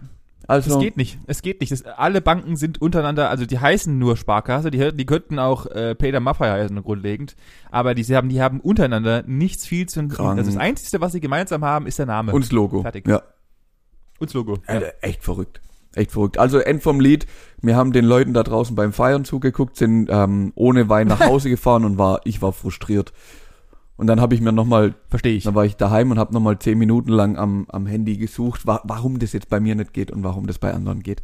[0.48, 1.20] Also, Es geht nicht.
[1.28, 1.72] Es geht nicht.
[1.72, 5.96] Das, alle Banken sind untereinander, also die heißen nur Sparkasse, die, die könnten auch äh,
[5.96, 7.36] Peter Maffei heißen grundlegend,
[7.72, 10.38] aber die, sie haben, die haben untereinander nichts viel zu tun.
[10.38, 12.34] Also das Einzige, was sie gemeinsam haben, ist der Name.
[12.34, 12.82] und das Logo.
[12.82, 13.08] Fertig.
[13.08, 13.22] Ja.
[14.20, 14.58] Und das Logo.
[14.68, 14.82] Ja.
[15.02, 15.62] Echt verrückt.
[15.96, 16.38] Echt verrückt.
[16.38, 17.28] Also End vom Lied.
[17.62, 21.50] Wir haben den Leuten da draußen beim Feiern zugeguckt, sind ähm, ohne Wein nach Hause
[21.52, 23.14] gefahren und war, ich war frustriert.
[23.96, 25.44] Und dann habe ich mir nochmal, Verstehe ich.
[25.44, 28.82] dann war ich daheim und habe nochmal zehn Minuten lang am, am Handy gesucht, wa
[28.86, 31.22] warum das jetzt bei mir nicht geht und warum das bei anderen geht.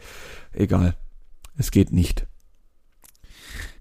[0.54, 0.96] Egal.
[1.58, 2.26] Es geht nicht.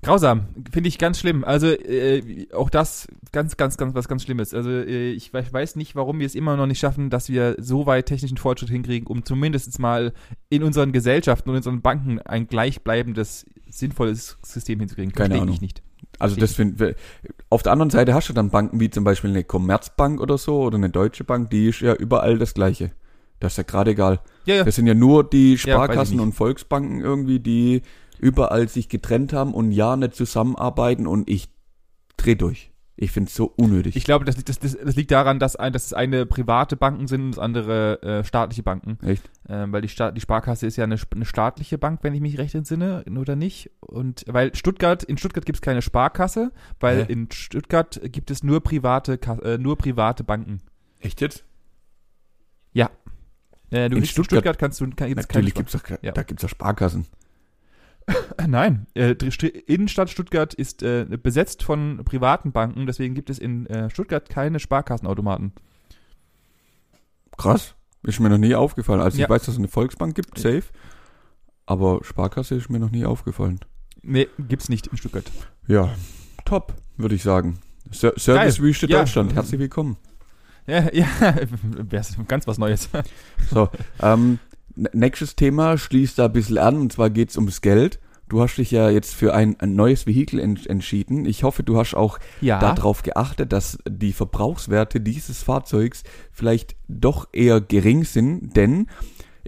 [0.01, 1.43] Grausam, finde ich ganz schlimm.
[1.45, 4.55] Also äh, auch das ganz, ganz, ganz was ganz Schlimmes.
[4.55, 7.57] Also äh, ich, we- weiß nicht, warum wir es immer noch nicht schaffen, dass wir
[7.59, 10.13] so weit technischen Fortschritt hinkriegen, um zumindest mal
[10.51, 15.13] in unseren Gesellschaften und in unseren Banken ein gleichbleibendes, sinnvolles System hinzukriegen.
[15.13, 15.55] Keine Verstehe Ahnung.
[15.55, 15.83] ich nicht.
[16.19, 16.83] Also das find,
[17.51, 20.63] auf der anderen Seite hast du dann Banken wie zum Beispiel eine Commerzbank oder so
[20.63, 22.91] oder eine Deutsche Bank, die ist ja überall das gleiche.
[23.41, 24.21] Das ist ja gerade egal.
[24.47, 24.65] Ja, ja.
[24.65, 26.23] Das sind ja nur die Ja, Sparkassen nicht.
[26.23, 27.83] und Volksbanken irgendwie, die
[28.19, 31.49] überall sich getrennt haben und ja nicht zusammenarbeiten und ich
[32.17, 32.73] dreh durch.
[33.01, 33.95] Ich find's so unnötig.
[33.95, 36.77] Ich glaube, das, liegt- das, das, das liegt daran, dass, ein, dass es eine private
[36.77, 38.99] Banken sind und das andere äh, staatliche Banken.
[39.07, 39.31] Echt?
[39.49, 42.39] Ähm, weil die, Sta die Sparkasse ist ja eine, eine staatliche Bank, wenn ich mich
[42.39, 43.71] recht entsinne, oder nicht?
[43.79, 47.13] Und weil Stuttgart, in Stuttgart gibt es keine Sparkasse, weil Hä?
[47.13, 50.59] in Stuttgart gibt es nur private, äh, nur private Banken.
[50.99, 51.45] Echt jetzt?
[53.71, 56.13] Äh, du In gibst- Stuttgart- kannst du kann, Natürlich keine gibt's doch, Ja.
[56.13, 57.07] da gibt's doch Sparkassen.
[58.09, 59.15] Spar- Nein, äh,
[59.67, 64.59] Innenstadt Stuttgart ist äh, besetzt von privaten Banken, deswegen gibt es in äh, Stuttgart keine
[64.61, 65.53] Sparkassenautomaten.
[67.37, 67.75] Krass.
[68.03, 69.01] Ist mir noch nie aufgefallen.
[69.01, 69.25] Also Ja.
[69.27, 70.65] ich weiß, dass es eine Volksbank gibt, safe.
[71.67, 73.61] Aber Sparkasse ist mir noch nie aufgefallen.
[74.03, 75.31] Nee, gibt's nicht in Stuttgart.
[75.67, 75.91] Ja,
[76.45, 77.59] top, würde ich sagen.
[77.91, 79.01] Ser Servicewüste Ja.
[79.01, 79.97] Deutschland, herzlich willkommen.
[80.67, 81.07] Ja, ja,
[82.29, 82.89] ganz was Neues.
[83.51, 83.69] So,
[84.01, 84.39] ähm,
[84.93, 87.99] nächstes Thema schließt da ein bisschen an und zwar geht's ums Geld.
[88.29, 91.25] Du hast dich ja jetzt für ein, ein neues Vehikel en entschieden.
[91.25, 92.59] Ich hoffe, du hast auch Ja.
[92.61, 98.87] darauf geachtet, dass die Verbrauchswerte dieses Fahrzeugs vielleicht doch eher gering sind, denn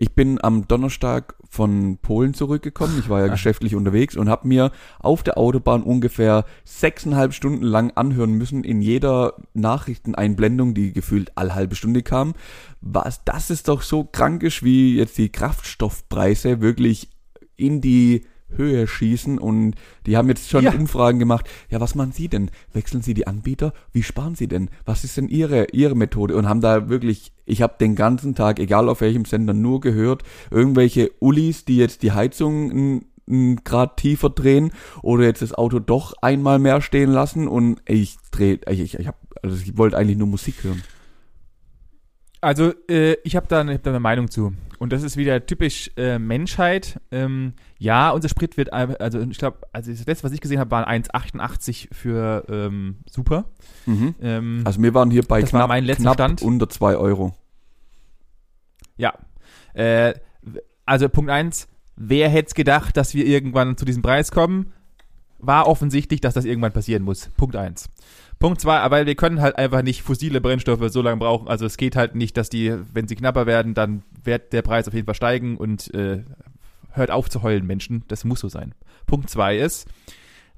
[0.00, 2.98] ich bin am Donnerstag von Polen zurückgekommen.
[2.98, 7.90] Ich war ja geschäftlich unterwegs und habe mir auf der Autobahn ungefähr sechseinhalb Stunden lang
[7.96, 12.32] anhören müssen in jeder Nachrichteneinblendung, die gefühlt alle halbe Stunde kam.
[12.80, 17.10] Was, das ist doch so krankisch, wie jetzt die Kraftstoffpreise wirklich
[17.56, 18.24] in die
[18.56, 19.74] Höhe schießen und
[20.06, 20.72] die haben jetzt schon Ja.
[20.72, 21.48] Umfragen gemacht.
[21.68, 22.50] Ja, was machen Sie denn?
[22.72, 23.72] Wechseln Sie die Anbieter?
[23.92, 24.70] Wie sparen Sie denn?
[24.84, 26.36] Was ist denn Ihre Ihre Methode?
[26.36, 30.22] Und haben da wirklich, ich habe den ganzen Tag, egal auf welchem Sender, nur gehört,
[30.50, 35.78] irgendwelche Ullis, die jetzt die Heizung n- n Grad tiefer drehen oder jetzt das Auto
[35.78, 39.96] doch einmal mehr stehen lassen und ich dreh, ich, ich, ich hab, also ich wollte
[39.96, 40.82] eigentlich nur Musik hören.
[42.40, 44.54] Also, äh, ich habe da, hab da eine Meinung zu.
[44.80, 46.98] Und das ist wieder typisch äh, Menschheit.
[47.10, 50.70] Ähm, ja, unser Sprit wird, also ich glaube, also das letzte, was ich gesehen habe,
[50.70, 53.44] waren 1,88 für ähm, Super.
[53.84, 54.14] Mhm.
[54.22, 56.40] Ähm, Also wir waren hier bei Das war knapp, mein letzter knapp Stand.
[56.40, 57.34] unter zwei Euro.
[58.96, 59.12] Ja.
[59.74, 60.14] Äh,
[60.86, 64.72] also Punkt eins: wer hätte es gedacht, dass wir irgendwann zu diesem Preis kommen?
[65.38, 67.28] War offensichtlich, dass das irgendwann passieren muss.
[67.36, 67.90] Punkt eins.
[68.40, 71.46] Punkt zwei, aber wir können halt einfach nicht fossile Brennstoffe so lange brauchen.
[71.46, 74.88] Also es geht halt nicht, dass die, wenn sie knapper werden, dann wird der Preis
[74.88, 76.24] auf jeden Fall steigen und äh,
[76.92, 78.02] hört auf zu heulen, Menschen.
[78.08, 78.74] Das muss so sein.
[79.06, 79.86] Punkt zwei ist,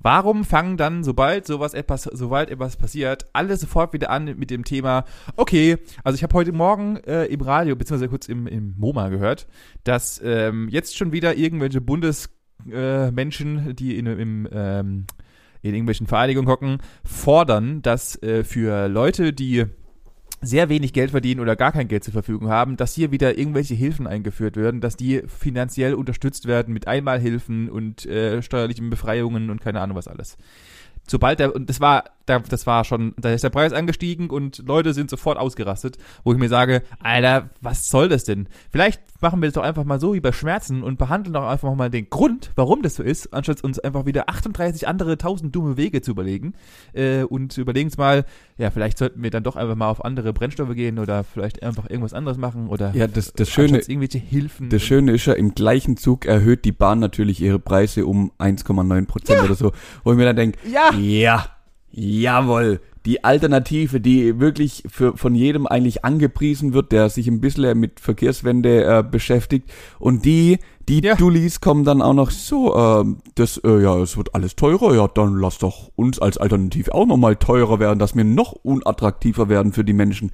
[0.05, 4.65] Warum fangen dann, sobald sowas etwas, sobald etwas passiert, alle sofort wieder an mit dem
[4.65, 5.05] Thema,
[5.37, 9.47] okay, also ich habe heute Morgen äh, im Radio, beziehungsweise kurz im, im MoMA gehört,
[9.85, 15.07] dass ähm, jetzt schon wieder irgendwelche Bundesmenschen, äh, die in, im, ähm,
[15.63, 19.67] in irgendwelchen Vereinigungen hocken, fordern, dass äh, für Leute, die
[20.43, 23.75] sehr wenig Geld verdienen oder gar kein Geld zur Verfügung haben, dass hier wieder irgendwelche
[23.75, 29.61] Hilfen eingeführt werden, dass die finanziell unterstützt werden mit Einmalhilfen und äh, steuerlichen Befreiungen und
[29.61, 30.37] keine Ahnung was alles.
[31.07, 34.63] Sobald der, und das war, da, das war schon, da ist der Preis angestiegen und
[34.67, 38.49] Leute sind sofort ausgerastet, wo ich mir sage, Alter, was soll das denn?
[38.71, 41.75] Vielleicht machen wir das doch einfach mal so wie bei Schmerzen und behandeln doch einfach
[41.75, 45.77] mal den Grund, warum das so ist, anstatt uns einfach wieder 38 andere tausend dumme
[45.77, 46.55] Wege zu überlegen
[46.93, 48.25] äh, und überlegen uns mal,
[48.59, 51.89] ja, vielleicht sollten wir dann doch einfach mal auf andere Brennstoffe gehen oder vielleicht einfach
[51.89, 54.71] irgendwas anderes machen oder Ja, das, das Schöne, irgendwelche Hilfen.
[54.71, 59.07] Das Schöne ist ja, im gleichen Zug erhöht die Bahn natürlich ihre Preise um 1,9
[59.07, 59.73] Prozent oder so.
[60.05, 60.95] Wo ich mir dann denke, Ja.
[60.97, 61.47] ja,
[61.93, 67.79] jawohl, die Alternative, die wirklich für, von jedem eigentlich angepriesen wird, der sich ein bisschen
[67.79, 69.71] mit Verkehrswende äh, beschäftigt.
[69.99, 71.17] Und die, die Ja.
[71.17, 75.09] Dullis kommen dann auch noch so, ähm, das, äh, ja, es wird alles teurer, ja,
[75.09, 79.73] dann lass doch uns als Alternative auch nochmal teurer werden, dass wir noch unattraktiver werden
[79.73, 80.31] für die Menschen.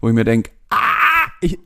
[0.00, 0.50] Wo ich mir denke,
[1.40, 1.58] ich,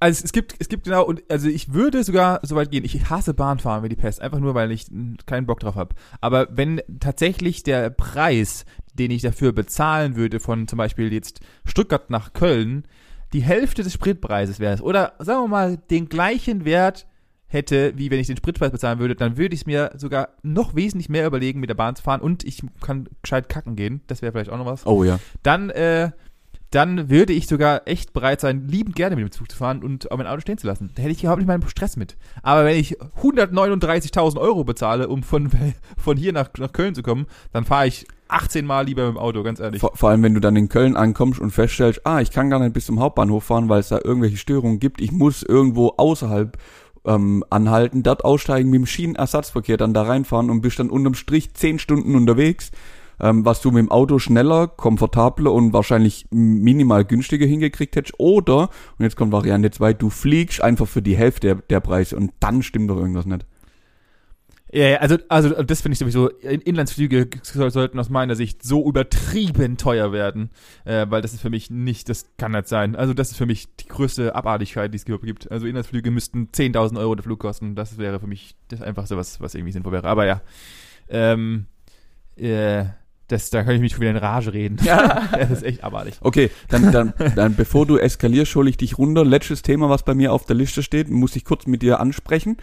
[0.00, 3.10] also es gibt, es gibt genau, und also ich würde sogar so weit gehen, ich
[3.10, 4.86] hasse Bahnfahren wie die Pest, einfach nur, weil ich
[5.26, 5.94] keinen Bock drauf habe.
[6.20, 12.10] Aber wenn tatsächlich der Preis, den ich dafür bezahlen würde, von zum Beispiel jetzt Stuttgart
[12.10, 12.84] nach Köln,
[13.32, 17.06] die Hälfte des Spritpreises wäre, oder sagen wir mal, den gleichen Wert
[17.48, 20.76] hätte, wie wenn ich den Spritpreis bezahlen würde, dann würde ich es mir sogar noch
[20.76, 22.20] wesentlich mehr überlegen, mit der Bahn zu fahren.
[22.20, 24.02] Und ich kann gescheit kacken gehen.
[24.06, 24.86] Das wäre vielleicht auch noch was.
[24.86, 26.10] Oh ja, dann äh,
[26.70, 30.08] dann würde ich sogar echt bereit sein, liebend gerne mit dem Zug zu fahren und
[30.10, 30.90] mein Auto stehen zu lassen.
[30.94, 32.16] Da hätte ich überhaupt nicht meinen Stress mit.
[32.42, 35.50] Aber wenn ich 139.000 Euro bezahle, um von,
[35.96, 39.18] von hier nach, nach Köln zu kommen, dann fahre ich 18 Mal lieber mit dem
[39.18, 39.80] Auto, ganz ehrlich.
[39.80, 42.58] Vor, vor allem, wenn du dann in Köln ankommst und feststellst, ah, ich kann gar
[42.60, 45.00] nicht bis zum Hauptbahnhof fahren, weil es da irgendwelche Störungen gibt.
[45.00, 46.58] Ich muss irgendwo außerhalb
[47.06, 51.54] ähm, anhalten, dort aussteigen, mit dem Schienenersatzverkehr dann da reinfahren und bist dann unterm Strich
[51.54, 52.70] 10 Stunden unterwegs
[53.20, 58.18] ähm, was du mit dem Auto schneller, komfortabler und wahrscheinlich minimal günstiger hingekriegt hättest.
[58.18, 62.16] Oder, und jetzt kommt Variante 2, du fliegst einfach für die Hälfte der, der Preise
[62.16, 63.46] und dann stimmt doch irgendwas nicht.
[64.70, 70.12] Ja, also, also das finde ich sowieso, Inlandsflüge sollten aus meiner Sicht so übertrieben teuer
[70.12, 70.50] werden,
[70.84, 72.94] äh, weil das ist für mich nicht, das kann nicht sein.
[72.94, 75.50] Also das ist für mich die größte Abartigkeit, die es gibt.
[75.50, 77.76] Also Inlandsflüge müssten 10.000 Euro der Flug kosten.
[77.76, 80.06] Das wäre für mich das Einfachste, was, was irgendwie sinnvoll wäre.
[80.06, 80.42] Aber ja,
[81.08, 81.64] ähm,
[82.36, 82.84] äh,
[83.28, 84.78] das, da kann ich mich schon wieder in Rage reden.
[84.82, 85.28] Ja.
[85.32, 86.16] das ist echt abartig.
[86.20, 89.24] Okay, dann, dann, dann bevor du eskalierst, hole ich dich runter.
[89.24, 92.56] Letztes Thema, was bei mir auf der Liste steht, muss ich kurz mit dir ansprechen.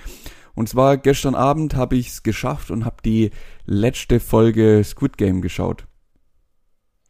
[0.56, 3.32] Und zwar gestern Abend habe ich es geschafft und habe die
[3.66, 5.86] letzte Folge Squid Game geschaut.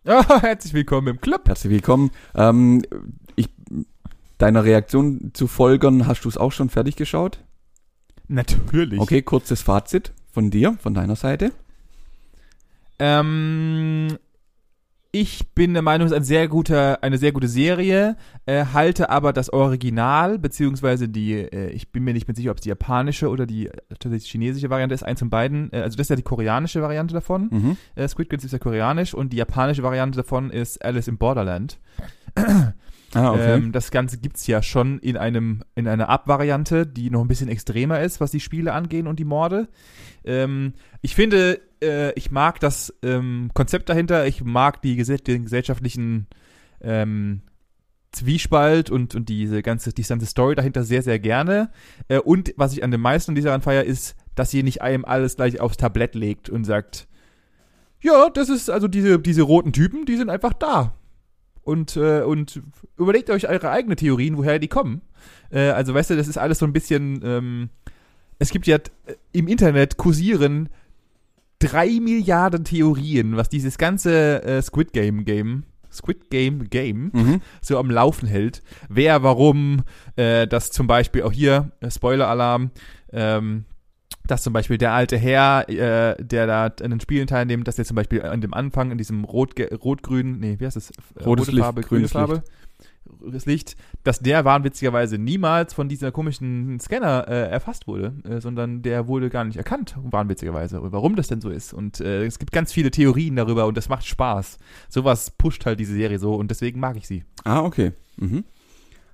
[0.03, 1.47] Ja, herzlich willkommen im Club.
[1.47, 2.11] Herzlich willkommen.
[2.35, 2.83] Ähm,
[3.35, 3.49] ich,
[4.37, 7.39] deiner Reaktion zu folgern, hast du es auch schon fertig geschaut?
[8.27, 8.99] Natürlich.
[8.99, 11.51] Okay, kurzes Fazit von dir, von deiner Seite.
[12.99, 14.17] Ähm,
[15.17, 19.09] ich bin der Meinung, es ist ein sehr guter, eine sehr gute Serie, äh, halte
[19.09, 22.69] aber das Original, beziehungsweise die, äh, ich bin mir nicht mehr sicher, ob es die
[22.69, 25.71] japanische oder die tatsächlich chinesische Variante ist, eins von beiden.
[25.71, 27.47] Äh, also das ist ja die koreanische Variante davon.
[27.49, 27.77] Mhm.
[27.95, 31.79] Äh, Squid Games ist ja koreanisch und die japanische Variante davon ist Alice in Borderland.
[33.15, 33.55] Ah, okay.
[33.55, 37.47] Ähm, das Ganze gibt's ja schon in einem in einer Abvariante, die noch ein bisschen
[37.47, 39.69] extremer ist, was die Spiele angehen und die Morde.
[40.25, 46.27] Ähm, ich finde, äh, ich mag das ähm, Konzept dahinter, ich mag die den gesellschaftlichen
[46.81, 47.41] ähm,
[48.11, 51.69] Zwiespalt und, und diese ganze, die ganze Story dahinter sehr, sehr gerne.
[52.07, 55.37] Äh, und was ich an dem meisten dieser feier, ist, dass sie nicht einem alles
[55.37, 57.07] gleich aufs Tablett legt und sagt,
[58.01, 60.95] ja, das ist also diese, diese roten Typen, die sind einfach da.
[61.65, 62.61] Und, äh, und
[62.97, 65.01] überlegt euch eure eigenen Theorien, woher die kommen.
[65.51, 67.69] Äh, also, weißt du, das ist alles so ein bisschen, ähm,
[68.39, 70.69] es gibt ja äh, im Internet kursieren
[71.59, 77.41] drei Milliarden Theorien, was dieses ganze äh, Squid Game Game Squid Game Game mhm.
[77.61, 78.61] so am Laufen hält.
[78.89, 79.83] Wer, warum,
[80.17, 82.71] äh, dass zum Beispiel auch hier, äh, Spoiler-Alarm,
[83.11, 83.65] ähm,
[84.27, 87.85] dass zum Beispiel der alte Herr, äh, der da an den Spielen teilnimmt, dass der
[87.85, 90.91] zum Beispiel an dem Anfang in diesem rot-grün, nee, wie heißt das?
[91.25, 92.33] Rotes Rote Farbe, Licht, grüne Farbe.
[92.35, 92.51] Licht
[93.31, 98.81] das Licht, dass der wahnwitzigerweise niemals von dieser komischen Scanner äh, erfasst wurde, äh, sondern
[98.81, 100.81] der wurde gar nicht erkannt, wahnwitzigerweise.
[100.81, 101.73] Und warum das denn so ist.
[101.73, 104.57] Und äh, es gibt ganz viele Theorien darüber und das macht Spaß.
[104.89, 107.23] Sowas pusht halt diese Serie so und deswegen mag ich sie.
[107.43, 107.93] Ah, okay.
[108.17, 108.43] Mhm.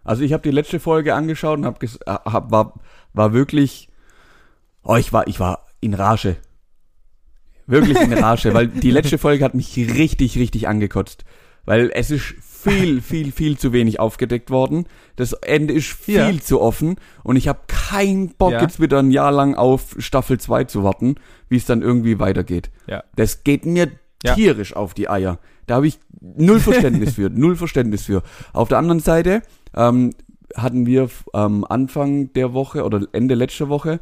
[0.03, 2.79] Also ich habe die letzte Folge angeschaut und hab, äh, hab war,
[3.13, 3.89] war wirklich,
[4.83, 6.37] oh, ich war, ich war in Rage.
[7.67, 11.25] Wirklich in Rage, weil die letzte Folge hat mich richtig, richtig angekotzt.
[11.65, 14.85] Weil es ist viel, viel, viel zu wenig aufgedeckt worden.
[15.15, 16.39] Das Ende ist viel ja.
[16.39, 18.61] zu offen und ich habe keinen Bock, ja.
[18.61, 21.15] jetzt wieder ein Jahr lang auf Staffel 2 zu warten,
[21.49, 22.71] wie es dann irgendwie weitergeht.
[22.87, 23.03] Ja.
[23.15, 23.91] Das geht mir
[24.23, 25.39] tierisch auf die Eier.
[25.67, 28.23] Da habe ich null Verständnis für, null Verständnis für.
[28.53, 29.41] Auf der anderen Seite
[29.75, 30.11] ähm,
[30.55, 33.99] hatten wir am ähm, Anfang der Woche oder Ende letzter Woche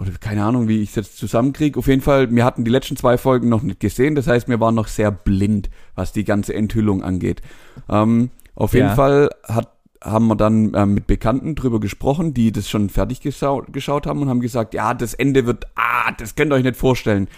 [0.00, 1.78] oder keine Ahnung, wie ich es jetzt zusammenkriege.
[1.78, 4.14] Auf jeden Fall, wir hatten die letzten zwei Folgen noch nicht gesehen.
[4.14, 7.42] Das heißt, wir waren noch sehr blind, was die ganze Enthüllung angeht.
[7.88, 9.70] Ähm, auf jeden Fall hat,
[10.02, 14.22] haben wir dann äh, mit Bekannten drüber gesprochen, die das schon fertig geschaut, geschaut haben
[14.22, 17.28] und haben gesagt, ja, das Ende wird, ah, das könnt ihr euch nicht vorstellen.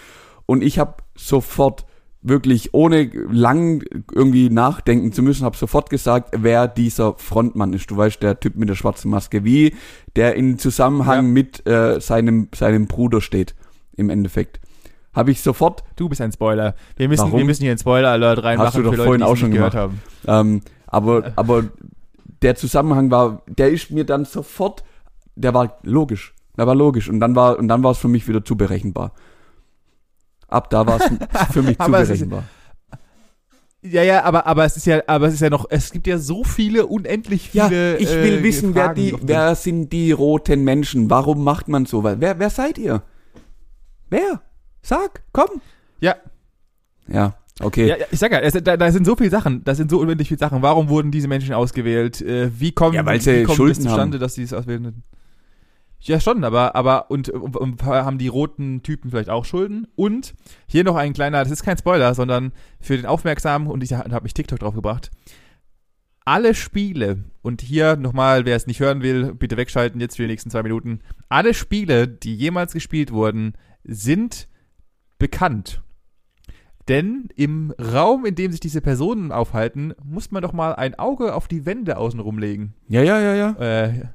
[0.46, 1.85] Und ich habe sofort
[2.22, 7.90] wirklich ohne lang irgendwie nachdenken zu müssen, habe sofort gesagt, wer dieser Frontmann ist.
[7.90, 9.74] Du weißt, der Typ mit der schwarzen Maske, wie
[10.14, 11.32] der in Zusammenhang ja.
[11.32, 13.54] mit äh, seinem seinem Bruder steht.
[13.96, 14.61] Im Endeffekt
[15.12, 15.85] habe ich sofort.
[15.96, 16.74] Du bist ein Spoiler.
[16.96, 17.38] Wir müssen, Warum?
[17.38, 20.00] wir müssen hier einen Spoiler-Alert reinmachen Hast du doch vorhin Leute, auch schon gehört haben.
[20.26, 21.64] Ähm, aber aber
[22.42, 24.85] der Zusammenhang war, der ist mir dann sofort,
[25.35, 26.35] der war logisch.
[26.56, 29.12] Der war logisch und dann war und dann war es für mich wieder zu berechenbar.
[30.52, 31.10] Ab da war es
[31.52, 32.44] für mich zu berechenbar.
[33.84, 36.16] Ja, ja, aber, aber es ist ja, aber es ist ja noch, es gibt ja
[36.16, 37.94] so viele, unendlich viele.
[37.94, 41.10] Ja, ich will äh, wissen, wer die, wer sind die roten Menschen?
[41.10, 42.04] Warum macht man so?
[42.04, 43.02] Wer, wer seid ihr?
[44.08, 44.40] Wer?
[44.82, 45.60] Sag, komm.
[46.00, 46.14] Ja.
[47.08, 47.88] Ja, okay.
[47.88, 50.28] Ja, ich sag ja, es, da, da sind so viele Sachen, da sind so unendlich
[50.28, 50.62] viele Sachen.
[50.62, 52.20] Warum wurden diese Menschen ausgewählt?
[52.20, 54.20] Äh, wie kommen, ja, weil sie wie kommt Schulden es zustande, haben.
[54.20, 55.02] dass sie es auswählen?
[56.04, 59.86] Ja, schon, aber, aber, und, und, und haben die roten Typen vielleicht auch Schulden?
[59.94, 60.34] Und
[60.66, 64.22] hier noch ein kleiner, das ist kein Spoiler, sondern für den Aufmerksamen, und ich habe
[64.22, 65.12] mich TikTok drauf gebracht.
[66.24, 70.28] Alle Spiele, und hier nochmal, wer es nicht hören will, bitte wegschalten jetzt für die
[70.28, 71.00] nächsten zwei Minuten.
[71.28, 74.48] Alle Spiele, die jemals gespielt wurden, sind
[75.20, 75.82] bekannt.
[76.88, 81.34] Denn im Raum, in dem sich diese Personen aufhalten, muss man doch mal ein Auge
[81.34, 82.74] auf die Wände außenrum legen.
[82.88, 83.52] Ja, ja, ja, ja.
[83.60, 84.06] Äh,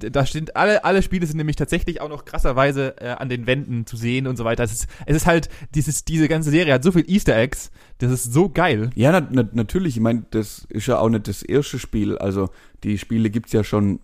[0.00, 3.86] da sind alle, alle Spiele sind nämlich tatsächlich auch noch krasserweise äh, an den Wänden
[3.86, 4.64] zu sehen und so weiter.
[4.64, 8.10] Es ist, es ist halt, dieses, diese ganze Serie hat so viel Easter Eggs, das
[8.12, 8.90] ist so geil.
[8.94, 9.96] Ja, na, na, natürlich.
[9.96, 12.16] Ich meine, das ist ja auch nicht das erste Spiel.
[12.18, 12.48] Also
[12.84, 14.00] die Spiele gibt's ja schon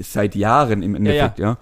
[0.00, 1.58] seit Jahren im Endeffekt, ja.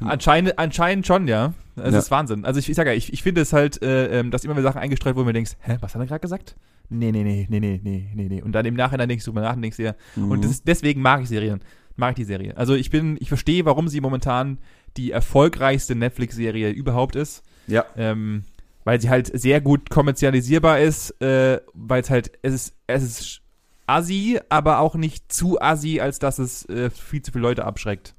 [0.00, 1.54] Anscheinend, anscheinend schon, ja.
[1.76, 1.98] Es Ja.
[1.98, 2.44] ist Wahnsinn.
[2.44, 4.62] Also ich, ich sag ja, ich, ich finde es halt, äh, ähm, dass immer wieder
[4.62, 6.56] Sachen eingestreut wurden, wo du denkst, hä, was hat er gerade gesagt?
[6.88, 8.42] Nee, nee, nee, nee, nee, nee, nee, nee.
[8.42, 10.30] Und dann im Nachhinein denkst du drüber nach und denkst dir, Mhm.
[10.30, 11.60] und das ist, deswegen mag ich Serien.
[11.96, 12.56] Mag ich die Serie.
[12.56, 14.58] Also ich bin, ich verstehe, warum sie momentan
[14.96, 17.42] die erfolgreichste Netflix-Serie überhaupt ist.
[17.66, 17.84] Ja.
[17.96, 18.44] Ähm,
[18.84, 23.40] weil sie halt sehr gut kommerzialisierbar ist, äh, weil es halt, es ist, es ist
[23.86, 28.14] assi, aber auch nicht zu assi, als dass es äh, viel zu viele Leute abschreckt.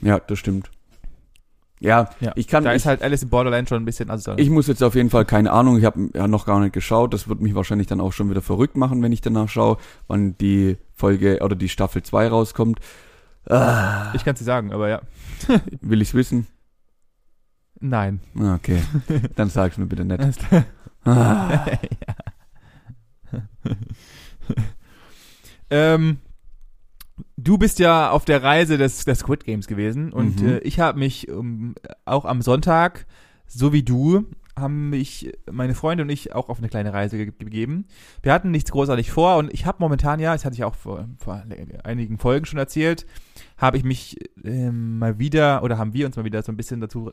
[0.00, 0.70] Ja, das stimmt.
[1.84, 2.32] Ja, Ja.
[2.34, 4.32] ich kann, Da ich, ist halt Alice in Borderland schon ein bisschen assi.
[4.36, 7.14] ich muss jetzt auf jeden Fall keine Ahnung, ich habe ja noch gar nicht geschaut.
[7.14, 9.76] Das wird mich wahrscheinlich dann auch schon wieder verrückt machen, wenn ich danach schaue,
[10.08, 12.80] wann die Folge oder die Staffel 2 rauskommt.
[13.48, 15.02] Ah, Ich kann es dir sagen, aber ja.
[15.80, 16.46] will ich's wissen?
[17.80, 18.20] Nein.
[18.38, 18.82] Ah, Okay,
[19.36, 20.20] dann sag's mir bitte nicht.
[20.48, 20.64] Klar.
[21.04, 21.66] Ah,
[25.70, 26.18] ähm,
[27.44, 30.48] du bist ja auf der Reise des, des Squid Games gewesen und Mhm.
[30.48, 33.06] äh, ich habe mich ähm, auch am Sonntag,
[33.46, 34.24] so wie du,
[34.56, 37.86] haben mich meine Freunde und ich auch auf eine kleine Reise ge begeben.
[38.22, 41.08] Wir hatten nichts großartig vor und ich habe momentan ja, das hatte ich auch vor,
[41.18, 41.42] vor
[41.82, 43.04] einigen Folgen schon erzählt,
[43.58, 46.80] habe ich mich ähm, mal wieder oder haben wir uns mal wieder so ein bisschen
[46.80, 47.10] dazu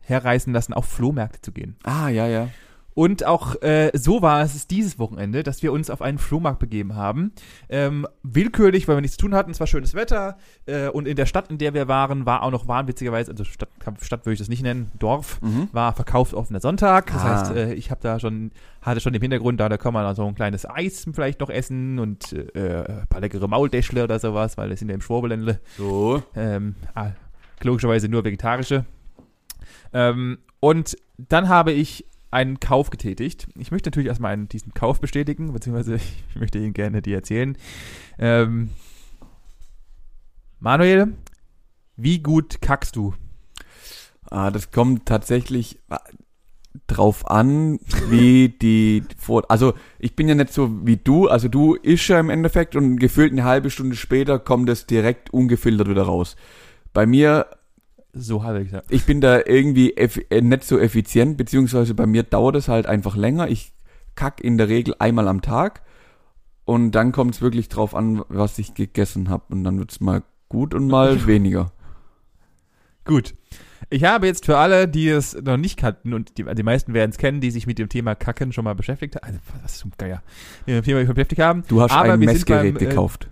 [0.00, 1.76] herreißen lassen, auf Flohmärkte zu gehen.
[1.84, 2.48] ah, ja, ja.
[2.94, 6.94] Und auch äh, so war es dieses Wochenende, dass wir uns auf einen Flohmarkt begeben
[6.94, 7.32] haben.
[7.70, 9.50] Ähm, willkürlich, weil wir nichts zu tun hatten.
[9.50, 10.36] Es war schönes Wetter.
[10.66, 13.70] Äh, und in der Stadt, in der wir waren, war auch noch wahnwitzigerweise, also Stadt,
[14.02, 15.68] Stadt würde ich das nicht nennen, Dorf, Mhm.
[15.72, 17.06] war verkauft offener Sonntag.
[17.06, 17.40] Das Ah.
[17.40, 18.50] heißt, äh, ich habe da schon,
[18.82, 21.98] hatte schon im Hintergrund, da, da kann man so ein kleines Eis vielleicht noch essen
[21.98, 25.60] und äh, ein paar leckere Maultäschle oder sowas, weil das sind ja im Schwabeländle.
[25.78, 26.22] So.
[26.36, 27.10] Ähm, ah,
[27.62, 28.84] logischerweise nur vegetarische.
[29.92, 33.46] Ähm, und dann habe ich einen Kauf getätigt.
[33.58, 35.94] Ich möchte natürlich erstmal einen, diesen Kauf bestätigen, beziehungsweise
[36.30, 37.56] ich möchte Ihnen gerne die erzählen.
[38.18, 38.70] Ähm,
[40.58, 41.14] Manuel,
[41.96, 43.14] wie gut kackst du?
[44.30, 46.00] Ah, das kommt tatsächlich ah,
[46.86, 49.44] drauf an, wie die vor.
[49.50, 51.28] Also ich bin ja nicht so wie du.
[51.28, 55.30] Also du isch ja im Endeffekt und gefühlt eine halbe Stunde später kommt es direkt
[55.30, 56.36] ungefiltert wieder raus.
[56.94, 57.46] Bei mir,
[58.12, 58.88] So habe ich gesagt.
[58.90, 63.16] ich bin da irgendwie äh, nicht so effizient, beziehungsweise bei mir dauert es halt einfach
[63.16, 63.48] länger.
[63.48, 63.72] Ich
[64.14, 65.82] kack in der Regel einmal am Tag
[66.64, 70.22] und dann kommt es wirklich drauf an, was ich gegessen habe und dann wird's mal
[70.48, 71.72] gut und mal weniger.
[73.04, 73.34] Gut.
[73.90, 77.10] Ich habe jetzt für alle, die es noch nicht kannten, und die, die meisten werden
[77.10, 79.90] es kennen, die sich mit dem Thema Kacken schon mal beschäftigt haben, also was zum
[79.98, 80.22] Geier,
[80.66, 81.64] mit dem Thema beschäftigt haben.
[81.68, 83.28] Du hast Aber ein Messgerät beim, äh, gekauft.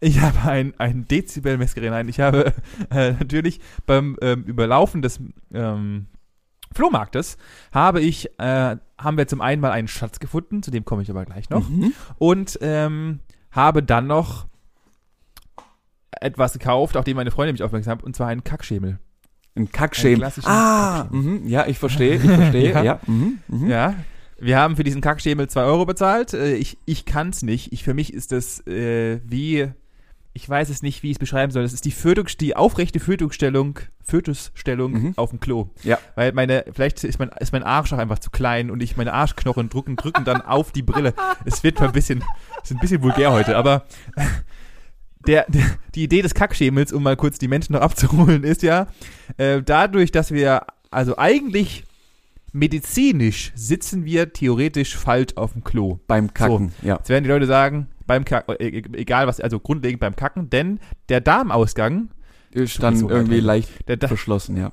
[0.00, 1.90] Ich habe ein, ein Dezibel-Messgerät.
[1.90, 2.54] Nein, ich habe
[2.90, 5.20] äh, natürlich beim ähm, Überlaufen des
[5.52, 6.06] ähm,
[6.74, 7.36] Flohmarktes
[7.72, 11.10] habe ich, äh, haben wir zum einen mal einen Schatz gefunden, zu dem komme ich
[11.10, 11.92] aber gleich noch, Mhm.
[12.16, 14.46] und ähm, habe dann noch
[16.12, 18.98] etwas gekauft, auf dem meine Freundin mich aufmerksam hat, und zwar einen Kackschemel.
[19.56, 20.20] Ein Kackschämen.
[20.20, 21.42] klassischen Ah, Kackschämen.
[21.42, 22.82] mhm, ja, ich verstehe, ich verstehe, Ja.
[22.82, 23.00] ja.
[23.06, 23.68] mhm, mhm.
[23.68, 23.94] Ja.
[24.38, 26.32] Wir haben für diesen Kackschemel 2 Euro bezahlt.
[26.34, 27.72] Äh, Ich, ich kann es nicht.
[27.72, 29.68] Ich, für mich ist das äh, wie,
[30.32, 31.62] ich weiß es nicht, wie ich es beschreiben soll.
[31.64, 35.12] Das ist die, Fötus, die aufrechte Fötusstellung, Fötusstellung Mhm.
[35.16, 35.70] auf dem Klo.
[35.82, 35.98] Ja.
[36.14, 39.12] Weil meine, vielleicht ist mein, ist mein Arsch auch einfach zu klein und ich meine
[39.12, 41.14] Arschknochen drücken, drücken dann auf die Brille.
[41.44, 42.22] Es wird mal ein bisschen,
[42.62, 43.84] es ist ein bisschen vulgär heute, aber
[45.26, 45.64] der, der,
[45.94, 48.86] die Idee des Kackschemels, um mal kurz die Menschen noch abzuholen, ist ja,
[49.36, 51.84] äh, dadurch, dass wir, also eigentlich
[52.52, 55.98] medizinisch sitzen wir theoretisch falsch auf dem Klo.
[56.06, 56.96] Beim Kacken, ja.
[56.96, 60.50] Jetzt werden die Leute sagen, beim Kacken, äh, e- egal was, also grundlegend beim Kacken,
[60.50, 62.10] denn der Darmausgang,
[62.50, 63.44] Ist dann so irgendwie weg.
[63.44, 64.72] leicht der verschlossen, ja.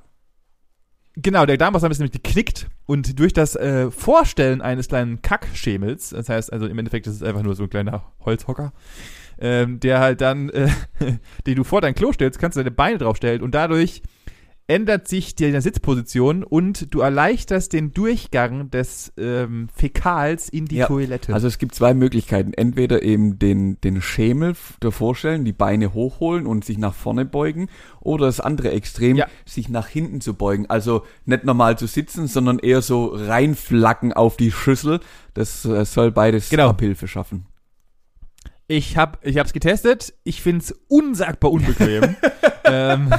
[1.15, 6.29] genau, der Darmausgang ist nämlich geknickt und durch das äh, Vorstellen eines kleinen Kackschemels, das
[6.29, 8.73] heißt also im Endeffekt ist es einfach nur so ein kleiner Holzhocker,
[9.39, 10.69] ähm, der halt dann, äh,
[11.45, 14.01] den du vor dein Klo stellst, kannst du deine Beine draufstellen und dadurch
[14.68, 20.88] ändert sich die Sitzposition und du erleichterst den Durchgang des ähm, Fäkals in die Ja,
[20.88, 21.34] Toilette.
[21.34, 22.53] Also es gibt zwei Möglichkeiten.
[22.53, 27.70] Entweder eben den, den Schemel davor stellen, die Beine hochholen und sich nach vorne beugen.
[28.01, 29.28] Oder das andere Extrem, Ja.
[29.45, 30.65] sich nach hinten zu beugen.
[30.70, 34.99] Also nicht normal zu sitzen, sondern eher so reinflacken auf die Schüssel.
[35.34, 36.70] Das äh, soll beides Genau.
[36.70, 37.45] Abhilfe schaffen.
[38.68, 40.13] Ich habe ich hab's getestet.
[40.26, 42.18] Ich find's unsagbar unbequem.
[42.65, 43.09] ähm,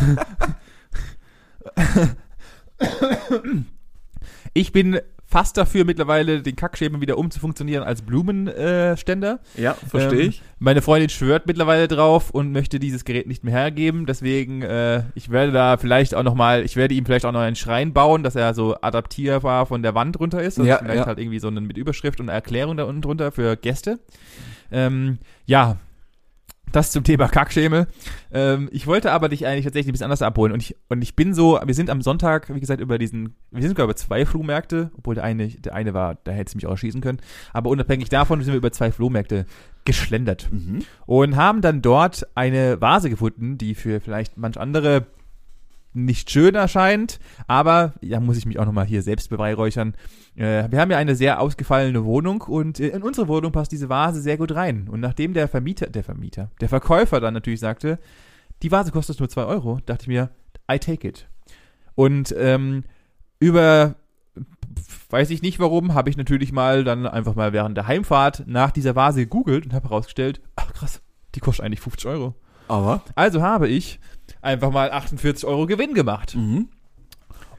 [4.55, 5.01] ich bin
[5.31, 9.41] fast dafür mittlerweile, den Kackschämen wieder umzufunktionieren als Blumenständer.
[9.57, 9.63] Äh.
[9.63, 10.43] Ja, verstehe Ähm, ich.
[10.59, 14.07] Meine Freundin schwört mittlerweile drauf und möchte dieses Gerät nicht mehr hergeben.
[14.07, 17.41] Deswegen, äh, ich werde da vielleicht auch noch mal, ich werde ihm vielleicht auch noch
[17.41, 20.59] einen Schrein bauen, dass er so adaptierbar von der Wand runter ist.
[20.59, 21.07] Also Ja, vielleicht ja.
[21.07, 23.99] halt irgendwie so eine mit Überschrift und Erklärung da unten drunter für Gäste.
[24.73, 25.77] Ähm, ja,
[26.73, 27.87] das zum Thema Kackschemel.
[28.33, 31.17] Ähm, ich wollte aber dich eigentlich tatsächlich ein bisschen anders abholen und ich, und ich
[31.17, 34.27] bin so, wir sind am Sonntag, wie gesagt, über diesen, wir sind sogar über zwei
[34.27, 37.19] Flohmärkte, obwohl der eine, der eine war, da hätte es mich auch erschießen können,
[37.53, 39.47] aber unabhängig davon sind wir über zwei Flohmärkte
[39.85, 40.81] geschlendert Mhm.
[41.07, 45.07] und haben dann dort eine Vase gefunden, die für vielleicht manch andere
[45.95, 49.95] nicht schön erscheint, aber ja, muss ich mich auch nochmal hier selbst beweihräuchern.
[50.39, 53.89] Äh, wir haben ja eine sehr ausgefallene Wohnung und äh, in unsere Wohnung passt diese
[53.89, 54.89] Vase sehr gut rein.
[54.89, 57.99] Und nachdem der Vermieter, der Vermieter, der Verkäufer dann natürlich sagte,
[58.63, 60.31] die Vase kostet nur zwei Euro, dachte ich mir,
[60.71, 61.29] I take it.
[61.95, 62.85] Und ähm,
[63.41, 63.97] über
[65.11, 68.71] weiß ich nicht warum, habe ich natürlich mal dann einfach mal während der Heimfahrt nach
[68.71, 71.03] dieser Vase gegoogelt und habe herausgestellt, ach krass,
[71.35, 72.35] die kostet eigentlich 50 Euro.
[72.69, 73.03] Aber.
[73.15, 73.99] Also habe ich
[74.43, 76.69] einfach mal 48 Euro Gewinn gemacht Mhm.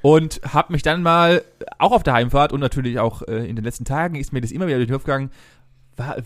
[0.01, 1.43] Und habe mich dann mal
[1.77, 4.51] auch auf der Heimfahrt und natürlich auch äh, in den letzten Tagen ist mir das
[4.51, 5.31] immer wieder durch den Kopf gegangen,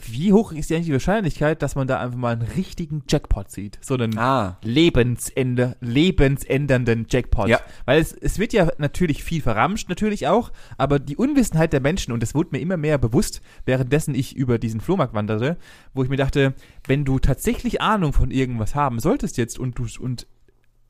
[0.05, 3.49] wie hoch ist die eigentlich die Wahrscheinlichkeit, dass man da einfach mal einen richtigen Jackpot
[3.49, 3.79] sieht?
[3.81, 4.57] So einen Ah.
[4.61, 7.47] Lebensende, lebensändernden Jackpot.
[7.49, 7.59] Ja.
[7.85, 12.13] Weil es, es wird ja natürlich viel verramscht, natürlich auch, aber die Unwissenheit der Menschen,
[12.13, 15.57] und das wurde mir immer mehr bewusst, währenddessen ich über diesen Flohmarkt wanderte,
[15.93, 16.53] wo ich mir dachte,
[16.85, 20.27] wenn du tatsächlich Ahnung von irgendwas haben solltest jetzt und du und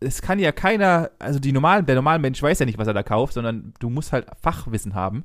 [0.03, 2.93] es kann ja keiner, also die normalen, der normale Mensch weiß ja nicht, was er
[2.93, 5.23] da kauft, sondern du musst halt Fachwissen haben.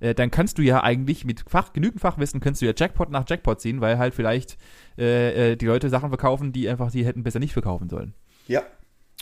[0.00, 3.24] Äh, dann kannst du ja eigentlich mit Fach, genügend Fachwissen kannst du ja Jackpot nach
[3.28, 4.56] Jackpot ziehen, weil halt vielleicht
[4.96, 8.14] äh, äh, die Leute Sachen verkaufen, die einfach sie hätten besser nicht verkaufen sollen.
[8.46, 8.62] Ja.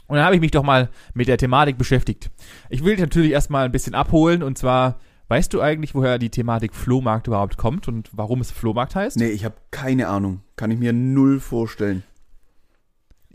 [0.08, 2.30] Und dann habe ich mich doch mal mit der Thematik beschäftigt.
[2.68, 6.30] Ich will dich natürlich erstmal ein bisschen abholen und zwar, weißt du eigentlich, woher die
[6.30, 9.16] Thematik Flohmarkt überhaupt kommt und warum es Flohmarkt heißt?
[9.16, 10.42] Nee, ich habe keine Ahnung.
[10.54, 12.04] Kann ich mir null vorstellen.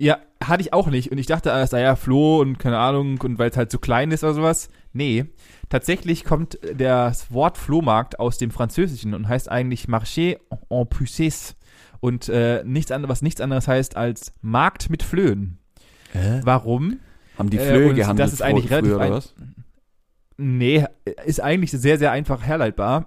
[0.04, 1.12] Ja, hatte ich auch nicht.
[1.12, 3.78] Und ich dachte, es sei ja Floh und keine Ahnung, und weil es halt so
[3.78, 4.70] klein ist oder sowas.
[4.94, 5.26] Nee,
[5.70, 10.40] tatsächlich kommt das Wort Flohmarkt aus dem Französischen und heißt eigentlich Marché
[10.72, 11.56] en puces.
[12.00, 15.60] Und äh, nichts anderes, was nichts anderes heißt als Markt mit Flöhen.
[16.44, 17.00] Warum?
[17.38, 19.36] Haben die Äh, Flöhe und gehandelt das ist eigentlich früher, relativ oder ein- was?
[20.38, 20.86] Nee,
[21.26, 23.06] ist eigentlich sehr, sehr einfach herleitbar.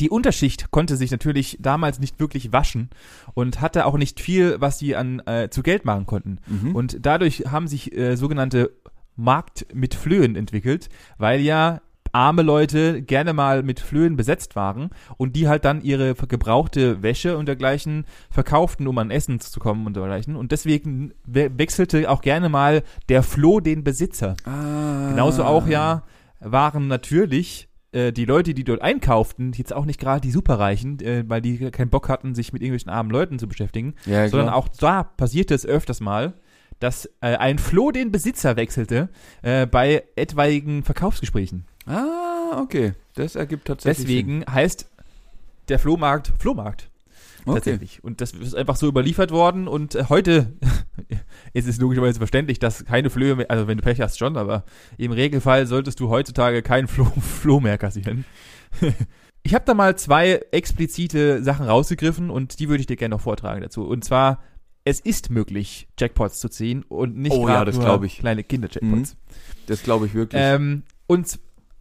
[0.00, 2.90] Die Unterschicht konnte sich natürlich damals nicht wirklich waschen
[3.34, 6.38] und hatte auch nicht viel, was sie an äh, zu Geld machen konnten.
[6.46, 6.74] Mhm.
[6.74, 8.72] Und dadurch haben sich äh, sogenannte
[9.14, 11.80] Markt mit Flöhen entwickelt, weil ja
[12.12, 17.36] arme Leute gerne mal mit Flöhen besetzt waren und die halt dann ihre gebrauchte Wäsche
[17.36, 20.34] und dergleichen verkauften, um an Essen zu kommen und dergleichen.
[20.34, 24.36] Und deswegen we wechselte auch gerne mal der Floh den Besitzer.
[24.44, 25.10] ah.
[25.10, 26.04] Genauso auch ja
[26.40, 31.24] waren natürlich äh, die Leute, die dort einkauften, jetzt auch nicht gerade die Superreichen, äh,
[31.26, 34.68] weil die keinen Bock hatten, sich mit irgendwelchen armen Leuten zu beschäftigen, Ja, sondern auch
[34.68, 36.34] da passierte es öfters mal,
[36.78, 39.08] dass äh, ein Floh den Besitzer wechselte
[39.42, 41.64] äh, bei etwaigen Verkaufsgesprächen.
[41.86, 42.94] Ah, okay.
[43.14, 44.90] Das ergibt tatsächlich Deswegen heißt
[45.68, 46.90] der Flohmarkt Flohmarkt.
[47.46, 47.52] Sinn.
[47.52, 47.70] Okay.
[47.70, 48.04] Tatsächlich.
[48.04, 50.56] Und das ist einfach so überliefert worden und äh, heute
[51.52, 54.64] ist es logischerweise verständlich, dass keine Flöhe mehr, also wenn du Pech hast schon, aber
[54.98, 58.24] im Regelfall solltest du heutzutage keinen Floh, Floh mehr kassieren.
[59.42, 63.22] ich habe da mal zwei explizite Sachen rausgegriffen und die würde ich dir gerne noch
[63.22, 63.86] vortragen dazu.
[63.86, 64.42] Und zwar,
[64.84, 68.18] es ist möglich, Jackpots zu ziehen und nicht Oh ja, das nur ich.
[68.18, 69.16] kleine Kinder-Jackpots.
[69.66, 70.40] Das glaube ich wirklich.
[70.42, 71.38] Ähm, und,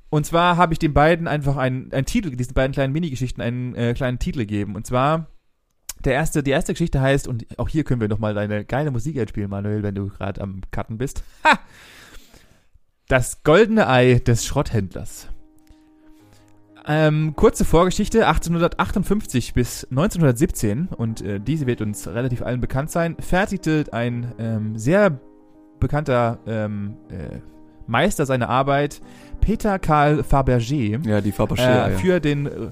[0.10, 3.76] und zwar habe ich den beiden einfach einen, einen Titel, diesen beiden kleinen Minigeschichten einen
[3.76, 4.76] äh, kleinen Titel gegeben.
[4.76, 5.28] Und zwar,
[6.06, 9.18] der erste, die erste Geschichte heißt, und auch hier können wir nochmal deine geile Musik
[9.20, 11.24] einspielen, Manuel, wenn du gerade am Cutten bist.
[11.44, 11.60] Ha!
[13.08, 15.28] Das goldene Ei des Schrotthändlers.
[16.88, 23.16] Ähm, kurze Vorgeschichte, 1858 bis 1917, und äh, diese wird uns relativ allen bekannt sein,
[23.20, 25.20] fertigte ein ähm, sehr
[25.80, 27.40] bekannter ähm, äh,
[27.88, 29.02] Meister seiner Arbeit,
[29.42, 31.62] Peter Karl Fabergé, ja, die Fabergé.
[31.62, 31.98] äh, ja.
[31.98, 32.72] für den, äh,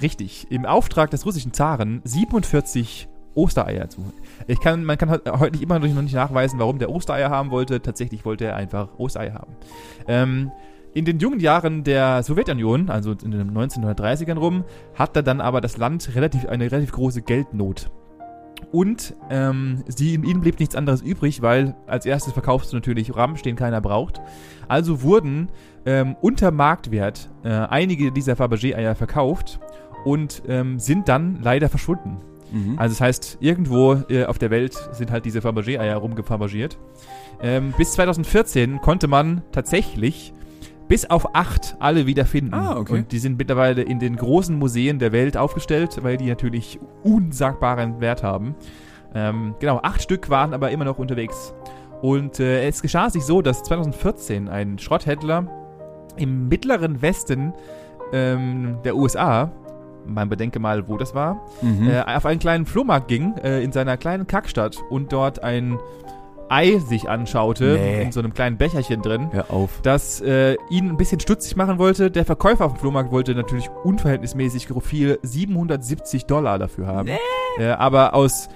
[0.00, 4.12] richtig, im Auftrag des russischen Zaren 47 Ostereier zu.
[4.46, 7.80] Ich kann, man kann heute nicht immer noch nicht nachweisen, warum der Ostereier haben wollte.
[7.80, 9.56] Tatsächlich wollte er einfach Ostereier haben.
[10.08, 10.50] Ähm,
[10.94, 14.64] in den jungen Jahren der Sowjetunion, also in den 1930ern rum,
[14.94, 17.90] hat da dann aber das Land relativ, eine relativ große Geldnot.
[18.70, 23.42] Und ähm, sie, ihnen blieb nichts anderes übrig, weil als erstes verkaufst du natürlich Ramsch,
[23.42, 24.20] den keiner braucht.
[24.68, 25.48] Also wurden
[25.86, 29.58] ähm, unter Marktwert äh, einige dieser Fabergé-Eier verkauft
[30.04, 32.18] und ähm, sind dann leider verschwunden.
[32.52, 32.78] Mhm.
[32.78, 36.78] Also das heißt, irgendwo äh, auf der Welt sind halt diese Fabergé-Eier rumgefabergiert.
[37.40, 40.32] Ähm, bis 2014 konnte man tatsächlich
[40.88, 42.54] bis auf acht alle wieder finden.
[42.54, 42.94] Ah, okay.
[42.94, 48.00] Und die sind mittlerweile in den großen Museen der Welt aufgestellt, weil die natürlich unsagbaren
[48.00, 48.54] Wert haben.
[49.14, 51.54] Ähm, genau, acht Stück waren aber immer noch unterwegs.
[52.02, 55.46] Und äh, es geschah sich so, dass 2014 ein Schrotthändler
[56.16, 57.52] im mittleren Westen
[58.12, 59.50] ähm, der USA,
[60.06, 61.88] man bedenke mal, wo das war, Mhm.
[61.88, 65.78] äh, auf einen kleinen Flohmarkt ging, äh, in seiner kleinen Kackstadt und dort ein
[66.50, 68.02] Ei sich anschaute, Nee.
[68.02, 69.80] in so einem kleinen Becherchen drin, Hör auf.
[69.82, 72.10] das äh, ihn ein bisschen stutzig machen wollte.
[72.10, 77.08] Der Verkäufer auf dem Flohmarkt wollte natürlich unverhältnismäßig viel 770 Dollar dafür haben.
[77.58, 78.48] Äh, aber aus,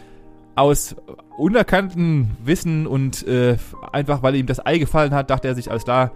[0.54, 0.96] aus
[1.36, 3.56] unerkanntem Wissen und äh,
[3.92, 6.12] einfach, weil ihm das Ei gefallen hat, dachte er sich, alles klar,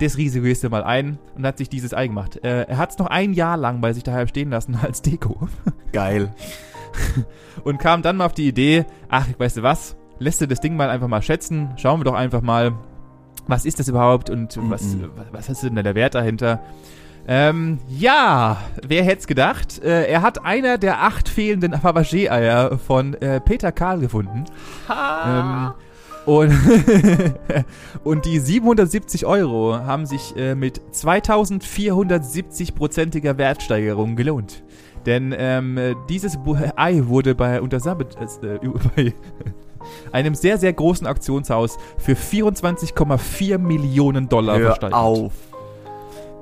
[0.00, 2.42] das Risiko gehst du mal ein und hat sich dieses Ei gemacht.
[2.44, 5.48] Äh, er hat es noch ein Jahr lang bei sich daheim stehen lassen als Deko
[5.92, 6.32] Geil.
[7.64, 10.76] und kam dann mal auf die Idee, ach, weißt du was, lässt du das Ding
[10.76, 12.74] mal einfach mal schätzen, schauen wir doch einfach mal,
[13.48, 15.10] was ist das überhaupt und was, Mhm.
[15.16, 16.60] was, was ist denn da der Wert dahinter?
[17.26, 19.82] Ähm, ja, wer hätte es gedacht?
[19.84, 24.44] Äh, er hat einer der acht fehlenden Fabergé-Eier von äh, Peter Karl gefunden.
[25.26, 25.72] Ähm,
[26.26, 26.52] und,
[28.04, 34.62] und die 770 Euro haben sich äh, mit 2470-prozentiger Wertsteigerung gelohnt.
[35.06, 38.58] Denn ähm, äh, dieses Bu Ei wurde bei, unter Sabbat, äh,
[38.96, 39.14] bei
[40.12, 44.98] einem sehr, sehr großen Auktionshaus für 24,4 Millionen Dollar Hör versteigert.
[44.98, 45.32] auf.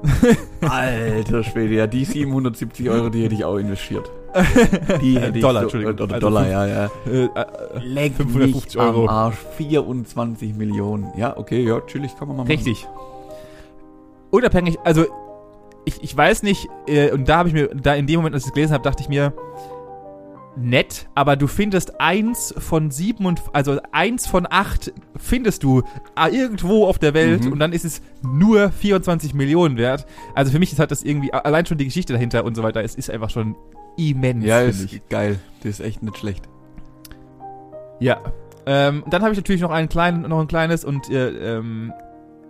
[0.61, 4.11] Alter Schwede, ja, die 770 Euro, die hätte ich auch investiert.
[5.01, 5.95] Die hätte ich Dollar, so, Entschuldigung.
[6.05, 6.85] Oder Also Dollar, fünf- ja, ja.
[7.11, 9.03] Äh, äh, Leck 550 mich Euro.
[9.05, 9.37] am Arsch.
[9.57, 11.11] 24 Millionen.
[11.17, 12.53] Ja, okay, ja, chillig, kann man mal machen.
[12.53, 12.87] Richtig.
[14.31, 15.07] Unabhängig, also
[15.87, 18.45] ich, ich weiß nicht, äh, und da habe ich mir, da in dem Moment, als
[18.45, 19.33] ich es gelesen habe, dachte ich mir,
[20.59, 25.83] nett, aber du findest eins von sieben und also eins von acht findest du
[26.17, 27.53] äh, irgendwo auf der Welt Mhm.
[27.53, 30.07] und dann ist es nur 24 Millionen wert.
[30.35, 32.83] Also für mich ist halt das irgendwie, allein schon die Geschichte dahinter und so weiter,
[32.83, 33.55] es ist einfach schon
[33.97, 34.45] immens.
[34.45, 35.09] Ja, ist ich.
[35.09, 35.39] geil.
[35.63, 36.49] Das ist echt nicht schlecht.
[38.01, 38.21] Ja.
[38.67, 41.93] Ähm, dann habe ich natürlich noch ein, klein, noch ein kleines und äh, ähm,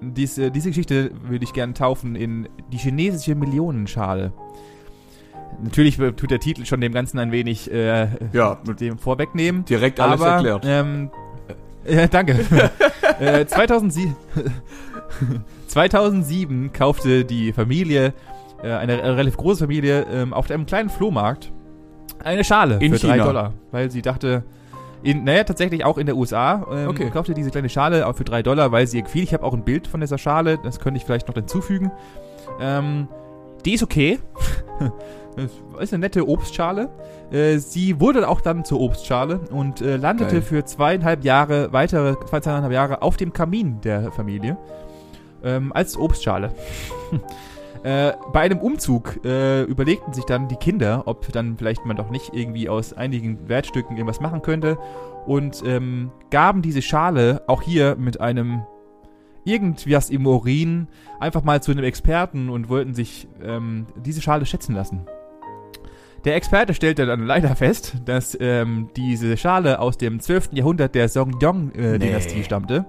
[0.01, 4.33] diese, diese Geschichte würde ich gerne taufen in die chinesische Millionenschale.
[5.63, 9.65] Natürlich äh, tut der Titel schon dem Ganzen ein wenig äh, Ja, mit dem vorwegnehmen.
[9.65, 10.65] direkt alles aber, erklärt.
[10.67, 11.11] Ähm,
[11.89, 12.39] ja, danke.
[13.21, 14.15] äh, 2007,
[15.69, 18.13] 2007 kaufte die Familie,
[18.63, 21.53] äh, eine relativ große Familie, ähm, auf einem kleinen Flohmarkt
[22.23, 23.25] eine Schale In für drei China.
[23.25, 24.43] Dollar, weil sie dachte,
[25.03, 27.11] in, naja, tatsächlich auch in der USA, ähm, Okay.
[27.11, 29.23] kaufte diese kleine Schale auch für drei Dollar, weil sie ihr gefiel.
[29.23, 31.93] Ich habe auch ein Bild von dieser Schale, das könnte ich vielleicht noch hinzufügen.
[32.61, 33.07] Ähm,
[33.65, 34.19] die ist okay.
[35.39, 36.89] Das ist eine nette Obstschale.
[37.31, 40.43] Äh, sie wurde auch dann zur Obstschale und äh, landete Geil.
[40.43, 44.57] für zweieinhalb Jahre, weitere zweieinhalb Jahre auf dem Kamin der Familie.
[45.45, 46.53] Ähm, als Obstschale.
[47.85, 52.11] äh, bei einem Umzug äh, überlegten sich dann die Kinder, ob dann vielleicht man doch
[52.11, 54.79] nicht irgendwie aus einigen Wertstücken irgendwas machen könnte
[55.27, 58.63] und ähm, gaben diese Schale auch hier mit einem
[59.45, 60.89] irgendwas im Urin
[61.21, 65.07] einfach mal zu einem Experten und wollten sich ähm, diese Schale schätzen lassen.
[66.25, 70.51] Der Experte stellte dann leider fest, dass ähm, diese Schale aus dem 12.
[70.53, 72.45] Jahrhundert der Songyong-Dynastie Nee.
[72.45, 72.87] stammte,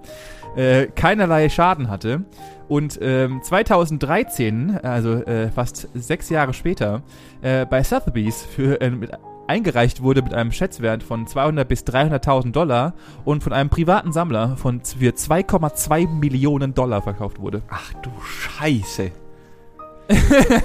[0.56, 2.26] äh, keinerlei Schaden hatte
[2.68, 7.04] und ähm, 2013, also äh, fast sechs Jahre später,
[7.42, 9.12] äh, bei Sotheby's für, äh, mit,
[9.48, 12.94] eingereicht wurde mit einem Schätzwert von 200 bis 300.000 Dollar
[13.26, 17.62] und von einem privaten Sammler von für 2,2 Millionen Dollar verkauft wurde.
[17.70, 19.12] Ach du Scheiße.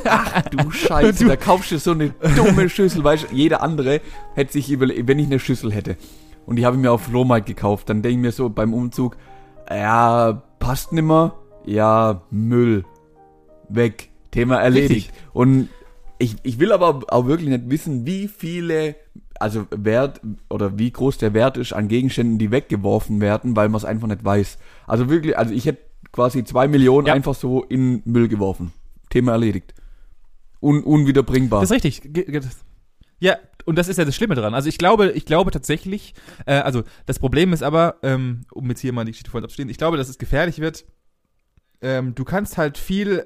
[0.04, 1.24] Ach du Scheiße.
[1.24, 3.04] Du- Da kaufst du so eine dumme Schüssel.
[3.04, 4.00] Weißt du, jeder andere
[4.34, 5.96] hätte sich überlegt, wenn ich eine Schüssel hätte
[6.46, 9.16] und die habe ich mir auf Flohmarkt gekauft, dann denke ich mir so beim Umzug,
[9.70, 11.34] ja, passt nimmer,
[11.66, 12.84] ja, Müll.
[13.68, 14.10] Weg.
[14.30, 15.08] Thema erledigt.
[15.10, 15.12] Richtig.
[15.32, 15.68] Und
[16.18, 18.94] ich, ich will aber auch wirklich nicht wissen, wie viele,
[19.40, 20.20] also Wert
[20.50, 24.06] oder wie groß der Wert ist an Gegenständen, die weggeworfen werden, weil man es einfach
[24.08, 24.58] nicht weiß.
[24.86, 25.80] Also wirklich, also ich hätte
[26.12, 27.14] quasi zwei Millionen Ja.
[27.14, 28.72] einfach so in Müll geworfen.
[29.14, 29.74] Thema erledigt.
[30.60, 31.60] Un, unwiederbringbar.
[31.60, 32.02] Das ist richtig.
[33.20, 34.54] Ja, und das ist ja das Schlimme dran.
[34.54, 36.14] Also ich glaube, ich glaube tatsächlich,
[36.46, 39.68] äh, also das Problem ist aber, ähm, um jetzt hier mal die Geschichte vorhin abzustehen,
[39.68, 40.84] ich glaube, dass es gefährlich wird.
[41.80, 43.24] Ähm, du kannst halt viel,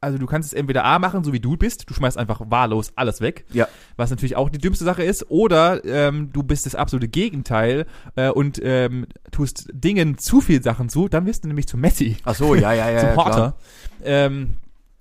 [0.00, 2.92] also du kannst es entweder A machen, so wie du bist, du schmeißt einfach wahllos
[2.96, 3.68] alles weg, Ja.
[3.96, 8.30] was natürlich auch die dümmste Sache ist, oder ähm, du bist das absolute Gegenteil äh,
[8.30, 12.34] und ähm, tust Dingen zu viel Sachen zu, dann wirst du nämlich zu Messi Ach
[12.34, 12.98] so, ja, ja, ja.
[13.00, 13.24] zum ja, klar.
[13.24, 13.56] Porter.
[14.04, 14.56] Ähm,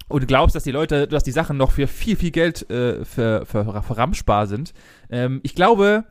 [0.07, 3.45] und glaubst, dass die Leute, dass die Sachen noch für viel, viel Geld äh, für,
[3.45, 4.73] für, verramschbar sind.
[5.09, 6.05] Ähm, ich glaube,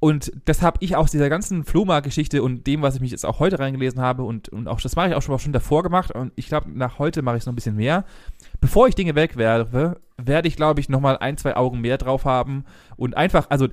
[0.00, 3.38] und das habe ich aus dieser ganzen Flohmarkt-Geschichte und dem, was ich mich jetzt auch
[3.38, 6.10] heute reingelesen habe und, und auch das mache ich auch schon, auch schon davor gemacht
[6.10, 8.04] und ich glaube, nach heute mache ich es noch ein bisschen mehr.
[8.60, 12.64] Bevor ich Dinge wegwerfe, werde ich, glaube ich, nochmal ein, zwei Augen mehr drauf haben
[12.96, 13.68] und einfach, also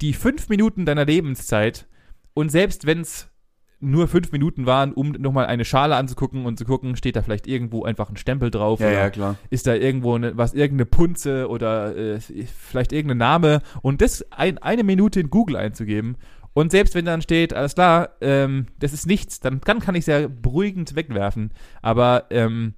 [0.00, 1.88] die fünf Minuten deiner Lebenszeit
[2.34, 3.28] und selbst wenn es
[3.84, 7.46] nur fünf Minuten waren, um nochmal eine Schale anzugucken und zu gucken, steht da vielleicht
[7.46, 9.36] irgendwo einfach ein Stempel drauf Ja, oder ja, klar.
[9.50, 14.58] ist da irgendwo eine, was, irgendeine Punze oder äh, vielleicht irgendein Name und das ein,
[14.58, 16.16] eine Minute in Google einzugeben
[16.54, 20.02] und selbst wenn dann steht, alles klar, ähm, das ist nichts, dann, dann kann ich
[20.02, 21.50] es ja beruhigend wegwerfen.
[21.82, 22.74] Aber ähm,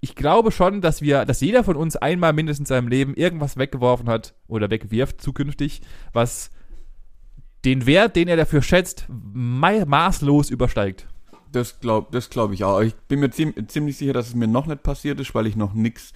[0.00, 3.56] ich glaube schon, dass wir, dass jeder von uns einmal mindestens in seinem Leben irgendwas
[3.56, 5.82] weggeworfen hat oder wegwirft zukünftig,
[6.12, 6.50] was
[7.64, 11.06] den Wert, den er dafür schätzt, maßlos übersteigt.
[11.52, 12.80] Das glaube das glaub ich auch.
[12.80, 15.56] Ich bin mir ziem ziemlich sicher, dass es mir noch nicht passiert ist, weil ich
[15.56, 16.12] noch nichts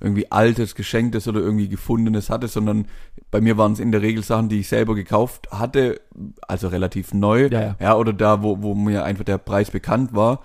[0.00, 2.86] irgendwie Altes, Geschenktes oder irgendwie Gefundenes hatte, sondern
[3.30, 6.00] bei mir waren es in der Regel Sachen, die ich selber gekauft hatte,
[6.46, 7.48] also relativ neu.
[7.50, 7.96] Ja, ja.
[7.96, 10.40] oder da, wo, wo mir einfach der Preis bekannt war.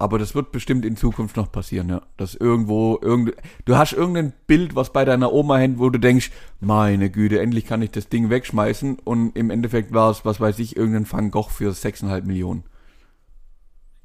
[0.00, 2.02] Aber das wird bestimmt in Zukunft noch passieren, ja.
[2.16, 3.32] Dass irgendwo, irgend,
[3.64, 6.30] du hast irgendein Bild, was bei deiner Oma hängt, wo du denkst,
[6.60, 9.00] meine Güte, endlich kann ich das Ding wegschmeißen.
[9.00, 12.62] Und im Endeffekt war es, was weiß ich, irgendein Van Gogh für 6,5 Millionen.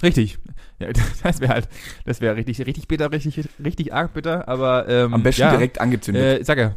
[0.01, 0.39] Richtig.
[0.79, 0.89] Ja,
[1.23, 1.69] das wäre halt,
[2.05, 5.79] das wäre richtig, richtig bitter, richtig, richtig arg bitter, aber ähm, Am besten ja, direkt
[5.79, 6.41] angezündet.
[6.41, 6.75] Äh, sag ja.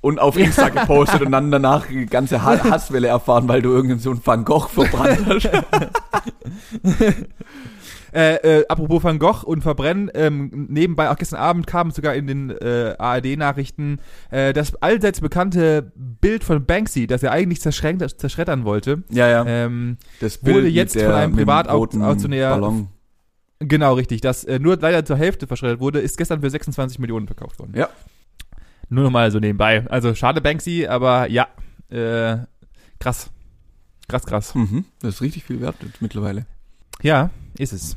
[0.00, 4.00] und auf Insta gepostet und dann danach die ganze Ha- Hasswelle erfahren, weil du irgendeinen
[4.00, 5.50] so einen Van Gogh verbrannt hast.
[8.12, 12.26] Äh, äh, apropos Van Gogh und Verbrennen, ähm, nebenbei, auch gestern Abend kam sogar in
[12.26, 13.98] den äh, ARD-Nachrichten
[14.30, 19.02] äh, das allseits bekannte Bild von Banksy, das er eigentlich zerschreddern wollte.
[19.10, 19.44] ja, ja.
[19.46, 22.86] Ähm, Das wurde mit jetzt der- von einem Privataktionär-
[23.58, 24.20] genau, richtig.
[24.20, 27.72] Das äh, nur leider zur Hälfte verschreddert wurde, ist gestern für 26 Millionen verkauft worden.
[27.74, 27.88] Ja.
[28.88, 29.84] Nur nochmal so nebenbei.
[29.88, 31.48] Also schade Banksy, aber ja,
[33.00, 33.30] krass.
[34.08, 34.54] Krass, krass.
[34.54, 34.84] Mhm.
[35.00, 36.46] Das ist richtig viel wert mittlerweile.
[37.02, 37.96] Ja, ist es.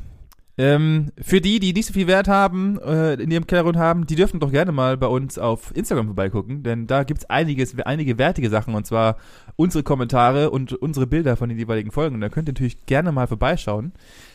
[0.58, 4.14] Ähm, für die, die nicht so viel Wert haben, äh, in ihrem Kellergrund haben, die
[4.14, 8.50] dürfen doch gerne mal bei uns auf Instagram vorbeigucken, denn da gibt's einiges, einige wertige
[8.50, 9.16] Sachen und zwar
[9.56, 12.20] unsere Kommentare und unsere Bilder von den jeweiligen Folgen.
[12.20, 13.92] Da könnt ihr natürlich gerne mal vorbeischauen.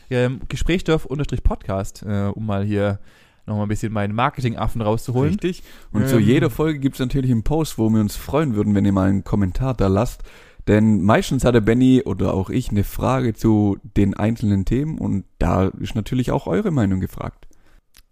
[0.09, 2.99] Ähm, Gesprächsstoff-Podcast, äh, um mal hier
[3.45, 5.33] nochmal ein bisschen meinen Marketingaffen rauszuholen.
[5.33, 5.61] Richtig.
[5.91, 8.85] Und zu Ähm, jeder Folge gibt's natürlich einen Post, wo wir uns freuen würden, wenn
[8.85, 10.23] ihr mal einen Kommentar da lasst.
[10.67, 15.25] Denn meistens hat der Benny oder auch ich eine Frage zu den einzelnen Themen und
[15.37, 17.47] da ist natürlich auch eure Meinung gefragt.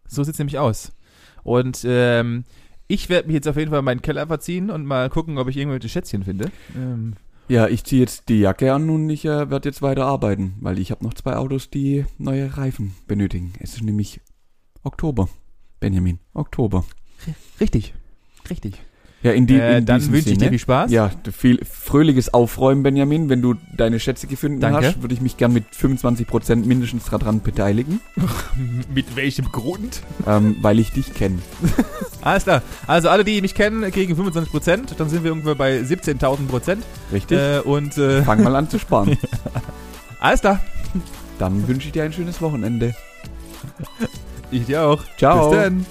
[0.08, 0.92] So sieht's nämlich aus.
[1.44, 2.44] Und ähm,
[2.88, 5.48] ich werde mich jetzt auf jeden Fall in meinen Keller verziehen und mal gucken, ob
[5.50, 6.52] ich irgendwelche Schätzchen finde.
[6.76, 7.16] Ähm,
[7.48, 10.78] Ja, ich ziehe jetzt die Jacke an und ich äh, werde jetzt weiter arbeiten, weil
[10.78, 13.54] ich habe noch zwei Autos, die neue Reifen benötigen.
[13.60, 14.22] Es ist nämlich
[14.84, 15.28] Oktober,
[15.80, 16.86] Benjamin, Oktober.
[17.60, 17.94] richtig.
[18.50, 18.82] Richtig.
[19.24, 20.92] Ja, in, die, Äh, in dann wünsche ich dir viel Spaß.
[20.92, 23.30] Ja, viel fröhliches Aufräumen, Benjamin.
[23.30, 24.86] Wenn du deine Schätze gefunden Danke.
[24.88, 28.02] hast, würde ich mich gern mit 25% mindestens daran beteiligen,
[28.94, 30.02] Mit welchem Grund?
[30.28, 31.40] ähm, weil ich dich kenne.
[32.22, 32.62] Alles klar.
[32.86, 34.96] Also alle, die mich kennen, kriegen 25%.
[34.98, 36.84] Dann sind wir ungefähr bei 17.000 Prozent.
[37.12, 37.38] Richtig?
[37.40, 39.18] Äh, und äh, Fang mal an zu sparen.
[40.20, 40.60] alles klar.
[41.40, 42.94] Dann wünsche ich dir ein schönes Wochenende.
[44.52, 45.04] Ich dir auch.
[45.18, 45.50] Ciao.
[45.50, 45.86] Bis dann.